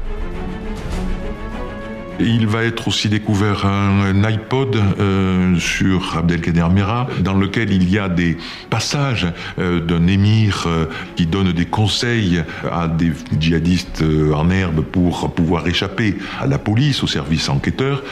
Il 2.19 2.47
va 2.47 2.65
être 2.65 2.89
aussi 2.89 3.09
découvert 3.09 3.67
un, 3.67 4.25
iPod 4.25 4.77
euh, 4.77 5.59
sur 5.59 6.17
Abdelkader 6.17 6.67
Mera, 6.73 7.07
dans 7.21 7.35
lequel 7.35 7.73
il 7.73 7.91
y 7.91 7.99
a 7.99 8.09
des 8.09 8.39
passages 8.71 9.27
euh, 9.59 9.81
d'un 9.81 10.07
émir 10.07 10.65
euh, 10.67 10.87
qui 11.15 11.27
donne 11.27 11.53
des 11.53 11.67
conseils 11.67 12.43
à 12.71 12.89
des 12.89 13.13
djihadistes 13.39 14.03
en 14.35 14.51
herbe 14.51 14.81
pour 14.81 15.33
pouvoir 15.35 15.67
échapper 15.69 16.17
à 16.41 16.47
la 16.47 16.59
police, 16.59 17.03
au 17.03 17.07
service 17.07 17.49
enquêteur, 17.49 18.03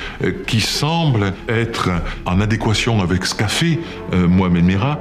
qui 0.47 0.61
semble 0.61 1.33
être 1.49 1.91
en 2.27 2.41
adéquation 2.41 3.03
avec 3.03 3.25
ce 3.25 3.35
qu'a 3.35 3.49
fait 3.49 3.79
Mohamed 4.13 4.65
Mera. 4.65 4.99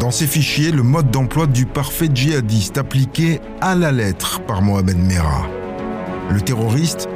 Dans 0.00 0.10
ces 0.10 0.26
fichiers, 0.26 0.70
le 0.70 0.82
mode 0.82 1.10
d'emploi 1.10 1.46
du 1.46 1.66
parfait 1.66 2.08
djihadiste 2.12 2.78
appliqué 2.78 3.40
à 3.60 3.74
la 3.74 3.92
lettre 3.92 4.40
par 4.40 4.62
Mohamed 4.62 4.96
Merah. 4.96 5.57
Le 6.30 6.40
terroriste 6.40 7.08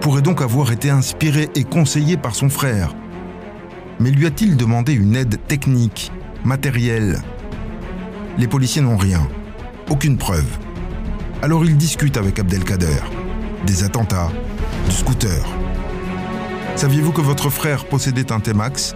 pourrait 0.00 0.22
donc 0.22 0.40
avoir 0.40 0.72
été 0.72 0.90
inspiré 0.90 1.48
et 1.54 1.64
conseillé 1.64 2.16
par 2.16 2.34
son 2.34 2.48
frère. 2.48 2.94
Mais 4.00 4.10
lui 4.10 4.26
a-t-il 4.26 4.56
demandé 4.56 4.92
une 4.92 5.16
aide 5.16 5.38
technique, 5.46 6.12
matérielle? 6.44 7.20
Les 8.38 8.46
policiers 8.46 8.82
n'ont 8.82 8.96
rien, 8.96 9.26
aucune 9.90 10.16
preuve. 10.16 10.46
Alors 11.42 11.64
ils 11.64 11.76
discutent 11.76 12.16
avec 12.16 12.38
Abdelkader. 12.38 13.00
Des 13.66 13.84
attentats, 13.84 14.30
du 14.86 14.94
scooter. 14.94 15.44
Saviez-vous 16.76 17.12
que 17.12 17.20
votre 17.20 17.50
frère 17.50 17.84
possédait 17.84 18.32
un 18.32 18.40
T-Max? 18.40 18.94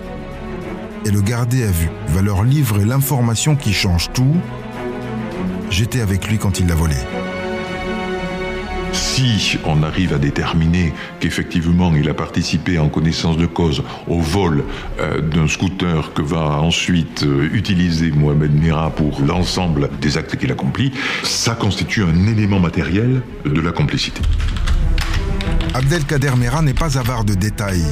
Et 1.05 1.11
le 1.11 1.21
garder 1.21 1.65
à 1.65 1.71
vue 1.71 1.91
va 2.09 2.23
leur 2.23 2.43
livrer 2.43 2.85
l'information 2.85 3.55
qui 3.55 3.73
change 3.73 4.11
tout. 4.13 4.37
J'étais 5.71 6.01
avec 6.01 6.29
lui 6.29 6.39
quand 6.39 6.59
il 6.59 6.67
l'a 6.67 6.75
volé 6.75 6.97
si 9.17 9.59
on 9.65 9.83
arrive 9.83 10.13
à 10.13 10.19
déterminer 10.19 10.93
qu'effectivement 11.21 11.91
il 11.95 12.07
a 12.11 12.13
participé 12.13 12.79
en 12.79 12.91
connaissance 12.91 13.39
de 13.39 13.47
cause 13.47 13.83
au 14.09 14.21
vol 14.21 14.63
euh, 15.01 15.23
d'un 15.23 15.49
scooter 15.49 16.13
que 16.13 16.21
va 16.21 16.61
ensuite 16.61 17.23
euh, 17.23 17.49
utiliser 17.55 18.11
Mohamed 18.11 18.53
Mira 18.53 18.91
pour 18.91 19.23
l'ensemble 19.23 19.89
des 20.03 20.19
actes 20.19 20.37
qu'il 20.37 20.53
accomplit, 20.53 20.93
ça 21.23 21.55
constitue 21.55 22.03
un 22.03 22.27
élément 22.27 22.61
matériel 22.61 23.23
de 23.47 23.59
la 23.59 23.73
complicité. 23.73 24.21
Abdelkader 25.73 26.37
Mera 26.37 26.61
n'est 26.61 26.75
pas 26.75 26.99
avare 26.99 27.25
de 27.25 27.33
détails. 27.33 27.87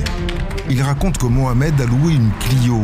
Il 0.69 0.83
raconte 0.83 1.17
que 1.17 1.27
Mohamed 1.27 1.81
a 1.81 1.87
loué 1.87 2.13
une 2.13 2.33
Clio 2.39 2.83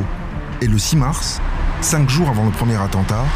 et 0.62 0.66
le 0.66 0.78
6 0.78 0.96
mars, 0.96 1.42
cinq 1.82 2.08
jours 2.08 2.30
avant 2.30 2.46
le 2.46 2.52
premier 2.52 2.76
attentat, 2.76 3.26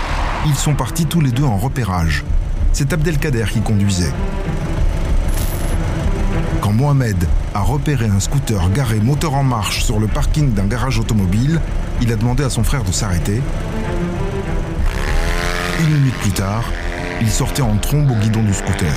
ils 0.47 0.55
sont 0.55 0.75
partis 0.75 1.05
tous 1.05 1.21
les 1.21 1.31
deux 1.31 1.45
en 1.45 1.59
repérage. 1.59 2.25
C'est 2.73 2.91
Abdelkader 2.95 3.45
qui 3.53 3.61
conduisait. 3.61 4.13
Quand 6.61 6.73
Mohamed 6.73 7.17
a 7.55 7.61
repéré 7.61 8.07
un 8.07 8.21
scooter 8.21 8.71
garé 8.71 9.01
moteur 9.01 9.35
en 9.35 9.45
marche 9.45 9.85
sur 9.85 9.99
le 9.99 10.07
parking 10.07 10.53
d'un 10.53 10.67
garage 10.67 10.99
automobile, 10.99 11.61
il 12.01 12.13
a 12.13 12.17
demandé 12.17 12.45
à 12.45 12.51
son 12.51 12.65
frère 12.65 12.85
de 12.85 12.93
s'arrêter. 12.93 13.43
Une 15.81 15.95
minute 15.99 16.15
plus 16.15 16.33
tard, 16.33 16.65
il 17.21 17.31
sortait 17.31 17.63
en 17.63 17.77
trombe 17.77 18.11
au 18.11 18.15
guidon 18.15 18.43
du 18.43 18.55
scooter. 18.55 18.95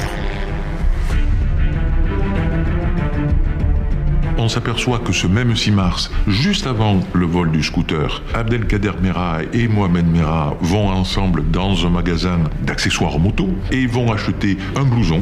on 4.48 4.50
s'aperçoit 4.50 5.00
que 5.00 5.12
ce 5.12 5.28
même 5.28 5.58
6 5.58 5.72
mars, 5.72 6.10
juste 6.26 6.68
avant 6.68 7.02
le 7.12 7.26
vol 7.26 7.52
du 7.52 7.62
scooter, 7.62 8.24
Abdelkader 8.34 8.94
Mera 9.02 9.40
et 9.52 9.68
Mohamed 9.68 10.08
Mera 10.08 10.56
vont 10.62 10.88
ensemble 10.88 11.44
dans 11.52 11.86
un 11.86 11.90
magasin 11.90 12.40
d'accessoires 12.62 13.20
moto 13.20 13.50
et 13.72 13.88
vont 13.88 14.10
acheter 14.10 14.58
un 14.78 14.86
blouson 14.86 15.22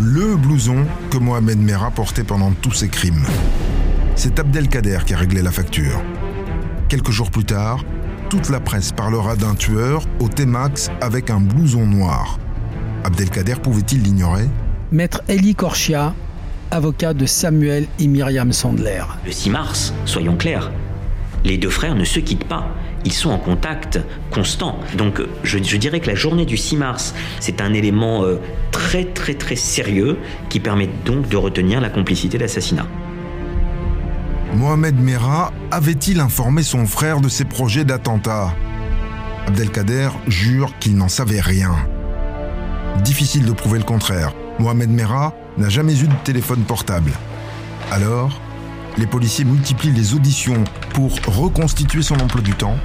le 0.00 0.34
blouson 0.36 0.86
que 1.10 1.18
Mohamed 1.18 1.58
Merah 1.58 1.90
portait 1.90 2.24
pendant 2.24 2.52
tous 2.52 2.72
ses 2.72 2.88
crimes. 2.88 3.26
C'est 4.16 4.38
Abdelkader 4.38 5.00
qui 5.04 5.12
a 5.12 5.18
réglé 5.18 5.42
la 5.42 5.50
facture. 5.50 6.02
Quelques 6.88 7.10
jours 7.10 7.30
plus 7.30 7.44
tard, 7.44 7.84
toute 8.30 8.48
la 8.48 8.60
presse 8.60 8.92
parlera 8.92 9.36
d'un 9.36 9.54
tueur 9.54 10.04
au 10.18 10.28
T-Max 10.28 10.90
avec 11.02 11.28
un 11.28 11.40
blouson 11.40 11.86
noir. 11.86 12.38
Abdelkader 13.04 13.56
pouvait-il 13.62 14.02
l'ignorer? 14.02 14.48
Maître 14.90 15.22
Eli 15.28 15.54
Korchia, 15.54 16.14
avocat 16.70 17.12
de 17.12 17.26
Samuel 17.26 17.86
et 17.98 18.06
Myriam 18.06 18.52
Sandler. 18.52 19.02
Le 19.26 19.32
6 19.32 19.50
mars, 19.50 19.94
soyons 20.06 20.36
clairs, 20.36 20.70
les 21.44 21.58
deux 21.58 21.70
frères 21.70 21.94
ne 21.94 22.04
se 22.04 22.20
quittent 22.20 22.48
pas 22.48 22.66
ils 23.04 23.12
sont 23.12 23.30
en 23.30 23.38
contact 23.38 23.98
constant. 24.30 24.78
Donc 24.96 25.20
je, 25.42 25.58
dirais 25.58 26.00
que 26.00 26.08
la 26.08 26.14
journée 26.14 26.46
du 26.46 26.56
6 26.56 26.76
mars, 26.76 27.14
c'est 27.40 27.60
un 27.60 27.72
élément 27.72 28.24
euh, 28.24 28.36
très 28.70 29.04
très 29.04 29.34
très 29.34 29.56
sérieux 29.56 30.18
qui 30.48 30.60
permet 30.60 30.88
donc 31.04 31.28
de 31.28 31.36
retenir 31.36 31.80
la 31.80 31.90
complicité 31.90 32.38
d'assassinat. 32.38 32.86
Mohamed 34.54 34.98
Merah 34.98 35.52
avait-il 35.70 36.20
informé 36.20 36.62
son 36.62 36.84
frère 36.86 37.20
de 37.20 37.28
ses 37.28 37.44
projets 37.44 37.84
d'attentat? 37.84 38.52
Abdelkader 39.46 40.10
jure 40.26 40.72
qu'il 40.80 40.96
n'en 40.96 41.08
savait 41.08 41.40
rien. 41.40 41.74
Difficile 43.04 43.46
de 43.46 43.52
prouver 43.52 43.78
le 43.78 43.84
contraire. 43.84 44.32
Mohamed 44.58 44.90
Merah 44.90 45.34
n'a 45.56 45.68
jamais 45.68 45.98
eu 46.00 46.08
de 46.08 46.14
téléphone 46.24 46.62
portable. 46.62 47.12
Alors, 47.90 48.40
les 48.98 49.06
policiers 49.06 49.44
multiplient 49.44 49.92
les 49.92 50.14
auditions 50.14 50.64
pour 50.92 51.12
reconstituer 51.26 52.02
son 52.02 52.18
emploi 52.20 52.42
du 52.42 52.52
temps 52.52 52.76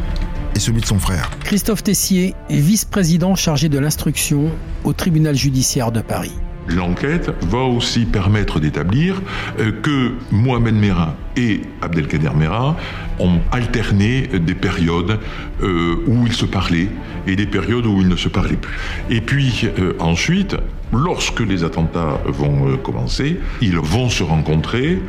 et 0.55 0.59
celui 0.59 0.81
de 0.81 0.85
son 0.85 0.99
frère. 0.99 1.29
Christophe 1.43 1.83
Tessier 1.83 2.33
est 2.49 2.59
vice-président 2.59 3.35
chargé 3.35 3.69
de 3.69 3.77
l'instruction 3.77 4.51
au 4.83 4.93
tribunal 4.93 5.35
judiciaire 5.35 5.91
de 5.91 6.01
Paris. 6.01 6.33
L'enquête 6.67 7.29
va 7.41 7.59
aussi 7.59 8.05
permettre 8.05 8.59
d'établir 8.59 9.21
euh, 9.59 9.71
que 9.83 10.13
Mohamed 10.31 10.73
Merah 10.73 11.15
et 11.37 11.61
Abdelkader 11.81 12.31
Merah 12.35 12.75
ont 13.19 13.39
alterné 13.51 14.27
des 14.27 14.55
périodes 14.55 15.19
euh, 15.61 16.03
où 16.07 16.25
ils 16.25 16.33
se 16.33 16.45
parlaient 16.45 16.89
et 17.27 17.35
des 17.35 17.45
périodes 17.45 17.85
où 17.85 18.01
ils 18.01 18.07
ne 18.07 18.15
se 18.15 18.29
parlaient 18.29 18.55
plus. 18.55 18.77
Et 19.11 19.21
puis 19.21 19.69
euh, 19.77 19.93
ensuite, 19.99 20.55
lorsque 20.91 21.41
les 21.41 21.63
attentats 21.63 22.19
vont 22.25 22.77
commencer, 22.77 23.39
ils 23.61 23.77
vont 23.77 24.09
se 24.09 24.23
rencontrer 24.23 24.99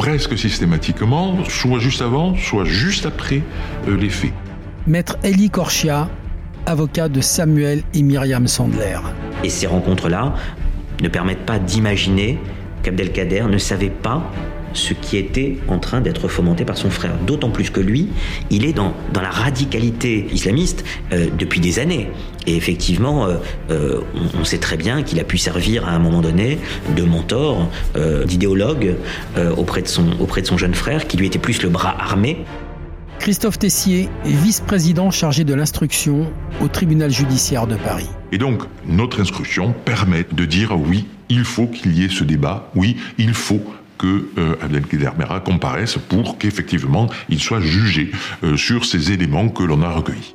presque 0.00 0.38
systématiquement, 0.38 1.44
soit 1.46 1.78
juste 1.78 2.00
avant, 2.00 2.34
soit 2.34 2.64
juste 2.64 3.04
après 3.04 3.42
euh, 3.86 3.98
les 3.98 4.08
faits. 4.08 4.32
Maître 4.86 5.18
Eli 5.22 5.50
Korchia, 5.50 6.08
avocat 6.64 7.10
de 7.10 7.20
Samuel 7.20 7.82
et 7.92 8.00
Myriam 8.00 8.48
Sandler. 8.48 8.96
Et 9.44 9.50
ces 9.50 9.66
rencontres-là 9.66 10.34
ne 11.02 11.08
permettent 11.08 11.44
pas 11.44 11.58
d'imaginer 11.58 12.38
qu'Abdelkader 12.82 13.42
ne 13.50 13.58
savait 13.58 13.90
pas 13.90 14.22
ce 14.72 14.94
qui 14.94 15.16
était 15.16 15.58
en 15.68 15.78
train 15.78 16.00
d'être 16.00 16.28
fomenté 16.28 16.64
par 16.64 16.76
son 16.76 16.90
frère. 16.90 17.12
D'autant 17.26 17.50
plus 17.50 17.70
que 17.70 17.80
lui, 17.80 18.08
il 18.50 18.64
est 18.64 18.72
dans, 18.72 18.94
dans 19.12 19.20
la 19.20 19.30
radicalité 19.30 20.26
islamiste 20.32 20.84
euh, 21.12 21.28
depuis 21.38 21.60
des 21.60 21.78
années. 21.78 22.08
Et 22.46 22.56
effectivement, 22.56 23.26
euh, 23.26 23.36
euh, 23.70 24.00
on, 24.38 24.44
sait 24.44 24.58
très 24.58 24.76
bien 24.76 25.02
qu'il 25.02 25.20
a 25.20 25.24
pu 25.24 25.38
servir 25.38 25.86
à 25.86 25.92
un 25.92 25.98
moment 25.98 26.20
donné 26.20 26.58
de 26.96 27.02
mentor, 27.02 27.68
d'idéologue 28.26 28.96
auprès, 29.56 29.82
de 29.82 29.88
son, 29.88 30.18
auprès 30.18 30.42
de 30.42 30.46
son 30.46 30.58
jeune 30.58 30.74
frère, 30.74 31.06
qui 31.06 31.16
lui 31.16 31.26
était 31.26 31.38
plus 31.38 31.62
le 31.62 31.68
bras 31.68 31.94
armé. 31.98 32.44
Christophe 33.18 33.58
Tessier 33.58 34.08
est 34.24 34.32
vice-président 34.32 35.10
chargé 35.10 35.44
de 35.44 35.52
l'instruction 35.52 36.32
au 36.62 36.68
tribunal 36.68 37.10
judiciaire 37.10 37.66
de 37.66 37.76
Paris. 37.76 38.08
Et 38.32 38.38
donc, 38.38 38.62
notre 38.86 39.20
instruction 39.20 39.74
permet 39.84 40.24
de 40.32 40.44
dire 40.46 40.74
oui, 40.78 41.06
il 41.28 41.44
faut 41.44 41.66
qu'il 41.66 41.92
y 41.96 42.04
ait 42.04 42.08
ce 42.08 42.24
débat, 42.24 42.70
oui, 42.74 42.96
il 43.18 43.34
faut 43.34 43.62
que 44.00 44.30
euh, 44.38 44.56
Abdelkader 44.62 45.10
comparaisse 45.44 45.98
pour 46.08 46.38
qu'effectivement 46.38 47.08
il 47.28 47.38
soit 47.38 47.60
jugé 47.60 48.10
euh, 48.42 48.56
sur 48.56 48.86
ces 48.86 49.12
éléments 49.12 49.50
que 49.50 49.62
l'on 49.62 49.82
a 49.82 49.90
recueillis. 49.90 50.34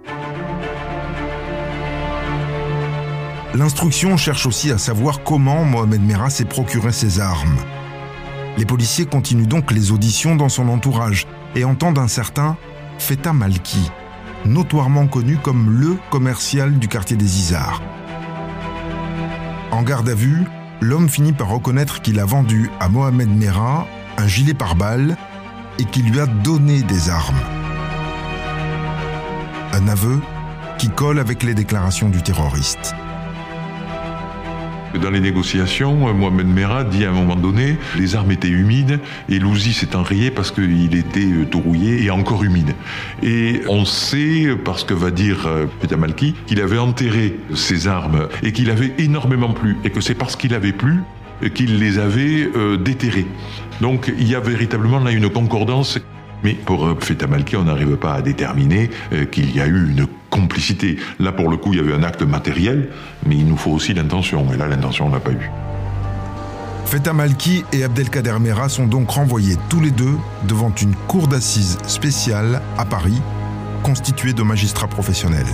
L'instruction 3.56 4.17
cherche 4.17 4.45
aussi 4.45 4.69
à 4.69 4.78
savoir 4.78 5.23
comment 5.23 5.63
Mohamed 5.63 6.01
Merah 6.01 6.30
s'est 6.30 6.45
procuré 6.45 6.91
ses 6.91 7.19
armes. 7.19 7.58
Les 8.58 8.65
policiers 8.65 9.06
continuent 9.06 9.47
donc 9.47 9.71
les 9.71 9.91
auditions 9.91 10.36
dans 10.36 10.49
son 10.49 10.69
entourage 10.69 11.25
et 11.56 11.63
entendent 11.63 11.97
un 11.97 12.08
certain 12.08 12.58
Feta 12.99 13.34
Malki, 13.34 13.89
notoirement 14.45 15.08
connu 15.08 15.38
comme 15.38 15.71
le 15.71 15.97
commercial 16.12 16.78
du 16.78 16.88
quartier 16.88 17.17
des 17.17 17.39
Isards. 17.39 17.82
En 19.71 19.82
garde 19.82 20.08
à 20.08 20.15
vue, 20.15 20.43
l'homme 20.82 21.10
finit 21.10 21.34
par 21.34 21.50
reconnaître 21.50 22.02
qu'il 22.02 22.20
a 22.20 22.26
vendu 22.26 22.70
à 22.80 22.90
Mohamed 22.90 23.30
Merah 23.30 23.88
un 24.18 24.28
gilet 24.28 24.54
pare-balles 24.54 25.18
et 25.80 25.86
qu'il 25.86 26.10
lui 26.10 26.20
a 26.20 26.26
donné 26.26 26.82
des 26.84 27.10
armes. 27.10 27.36
Un 29.74 29.88
aveu 29.88 30.22
qui 30.78 30.90
colle 30.90 31.20
avec 31.20 31.44
les 31.44 31.54
déclarations 31.54 32.10
du 32.10 32.22
terroriste. 32.22 32.96
Dans 35.01 35.10
les 35.10 35.19
négociations, 35.19 36.13
Mohamed 36.13 36.47
Merah 36.47 36.84
dit 36.84 37.05
à 37.05 37.10
un 37.10 37.13
moment 37.13 37.36
donné, 37.36 37.77
les 37.97 38.15
armes 38.15 38.31
étaient 38.31 38.47
humides 38.47 38.99
et 39.29 39.39
Louzi 39.39 39.73
s'est 39.73 39.95
enrayé 39.95 40.31
parce 40.31 40.51
qu'il 40.51 40.95
était 40.95 41.19
euh, 41.19 41.45
tout 41.49 41.60
rouillé 41.60 42.03
et 42.03 42.12
encore 42.12 42.43
humide. 42.43 42.73
Et 43.21 43.62
on 43.67 43.84
sait, 43.84 44.47
parce 44.63 44.84
que 44.84 44.93
va 44.93 45.12
dire 45.12 45.47
euh, 45.47 45.65
Peter 45.81 45.97
Malki, 45.97 46.36
qu'il 46.47 46.62
avait 46.62 46.77
enterré 46.77 47.36
ses 47.53 47.88
armes 47.88 48.27
et 48.43 48.51
qu'il 48.51 48.69
avait 48.69 48.93
énormément 48.97 49.51
plu 49.51 49.77
et 49.84 49.89
que 49.89 50.01
c'est 50.01 50.15
parce 50.15 50.36
qu'il 50.36 50.53
avait 50.53 50.71
plu 50.71 51.01
qu'il 51.53 51.79
les 51.79 51.99
avait 51.99 52.49
euh, 52.55 52.77
déterrés. 52.77 53.27
Donc 53.81 54.12
il 54.17 54.27
y 54.29 54.36
a 54.36 54.39
véritablement 54.39 54.99
là 54.99 55.12
une 55.12 55.29
concordance 55.29 55.99
mais 56.45 56.53
pour 56.53 56.88
Feta 56.99 57.25
Malki, 57.25 57.55
on 57.58 57.63
n'arrive 57.63 57.95
pas 57.95 58.13
à 58.13 58.21
déterminer 58.21 58.91
qu'il 59.31 59.53
y 59.55 59.60
a 59.60 59.65
eu 59.65 59.89
une 59.89 60.05
complicité. 60.29 60.97
Là, 61.19 61.31
pour 61.31 61.49
le 61.49 61.58
coup, 61.58 61.73
il 61.73 61.77
y 61.77 61.79
avait 61.79 61.95
un 61.95 62.03
acte 62.03 62.21
matériel, 62.21 62.89
mais 63.25 63.36
il 63.36 63.47
nous 63.47 63.58
faut 63.58 63.71
aussi 63.71 63.95
l'intention. 63.95 64.45
Et 64.53 64.58
là, 64.58 64.67
l'intention, 64.67 65.08
on 65.08 65.10
l'a 65.10 65.19
pas 65.19 65.31
eu. 65.31 65.49
Feta 66.86 67.13
Malki 67.13 67.65
et 67.73 67.84
Abdelkader 67.84 68.38
Mera 68.39 68.69
sont 68.69 68.86
donc 68.86 69.10
renvoyés 69.10 69.58
tous 69.69 69.81
les 69.81 69.89
deux 69.89 70.17
devant 70.47 70.71
une 70.79 70.93
cour 71.08 71.27
d'assises 71.27 71.79
spéciale 71.88 72.62
à 72.77 72.86
Paris, 72.86 73.19
constituée 73.81 74.34
de 74.34 74.43
magistrats 74.43 74.88
professionnels. 74.88 75.47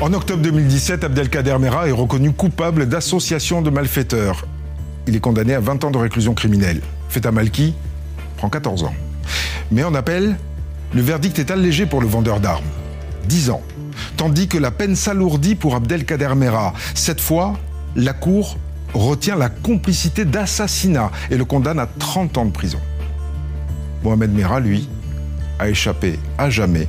En 0.00 0.14
octobre 0.14 0.40
2017, 0.42 1.04
Abdelkader 1.04 1.58
Mera 1.58 1.86
est 1.86 1.92
reconnu 1.92 2.32
coupable 2.32 2.88
d'association 2.88 3.60
de 3.60 3.68
malfaiteurs. 3.68 4.46
Il 5.06 5.14
est 5.14 5.20
condamné 5.20 5.52
à 5.52 5.60
20 5.60 5.84
ans 5.84 5.90
de 5.90 5.98
réclusion 5.98 6.32
criminelle. 6.32 6.80
Feta 7.10 7.30
Malki 7.30 7.74
prend 8.38 8.48
14 8.48 8.84
ans. 8.84 8.94
Mais 9.70 9.84
en 9.84 9.94
appel, 9.94 10.38
le 10.94 11.02
verdict 11.02 11.38
est 11.38 11.50
allégé 11.50 11.84
pour 11.84 12.00
le 12.00 12.06
vendeur 12.06 12.40
d'armes. 12.40 12.64
10 13.26 13.50
ans. 13.50 13.60
Tandis 14.16 14.48
que 14.48 14.56
la 14.56 14.70
peine 14.70 14.96
s'alourdit 14.96 15.54
pour 15.54 15.74
Abdelkader 15.74 16.34
Mera. 16.34 16.72
Cette 16.94 17.20
fois, 17.20 17.58
la 17.94 18.14
Cour 18.14 18.56
retient 18.94 19.36
la 19.36 19.50
complicité 19.50 20.24
d'assassinat 20.24 21.10
et 21.30 21.36
le 21.36 21.44
condamne 21.44 21.78
à 21.78 21.86
30 21.86 22.38
ans 22.38 22.46
de 22.46 22.52
prison. 22.52 22.80
Mohamed 24.02 24.32
Mera, 24.32 24.60
lui, 24.60 24.88
a 25.58 25.68
échappé 25.68 26.18
à 26.38 26.48
jamais 26.48 26.88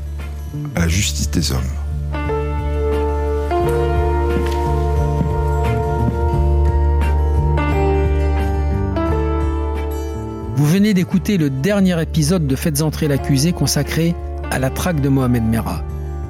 à 0.75 0.79
la 0.79 0.87
justice 0.87 1.29
des 1.29 1.51
hommes. 1.51 1.80
Vous 10.61 10.67
venez 10.67 10.93
d'écouter 10.93 11.39
le 11.39 11.49
dernier 11.49 11.99
épisode 11.99 12.45
de 12.45 12.55
Faites 12.55 12.83
entrer 12.83 13.07
l'accusé 13.07 13.51
consacré 13.51 14.13
à 14.51 14.59
la 14.59 14.69
traque 14.69 15.01
de 15.01 15.09
Mohamed 15.09 15.43
Merah. 15.43 15.83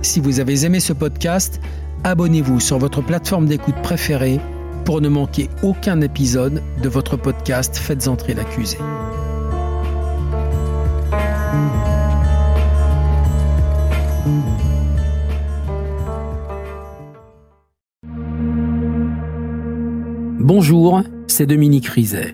Si 0.04 0.22
vous 0.22 0.40
avez 0.40 0.64
aimé 0.64 0.80
ce 0.80 0.94
podcast, 0.94 1.60
abonnez-vous 2.06 2.62
sur 2.62 2.78
votre 2.78 3.02
plateforme 3.02 3.46
d'écoute 3.46 3.76
préférée 3.84 4.40
pour 4.86 5.02
ne 5.02 5.10
manquer 5.10 5.50
aucun 5.64 6.00
épisode 6.00 6.64
de 6.82 6.88
votre 6.88 7.18
podcast 7.18 7.76
Faites 7.76 8.08
entrer 8.08 8.34
l'accusé. 8.34 8.78
Bonjour, 20.40 21.04
c'est 21.28 21.46
Dominique 21.46 21.88
Rizet 21.88 22.34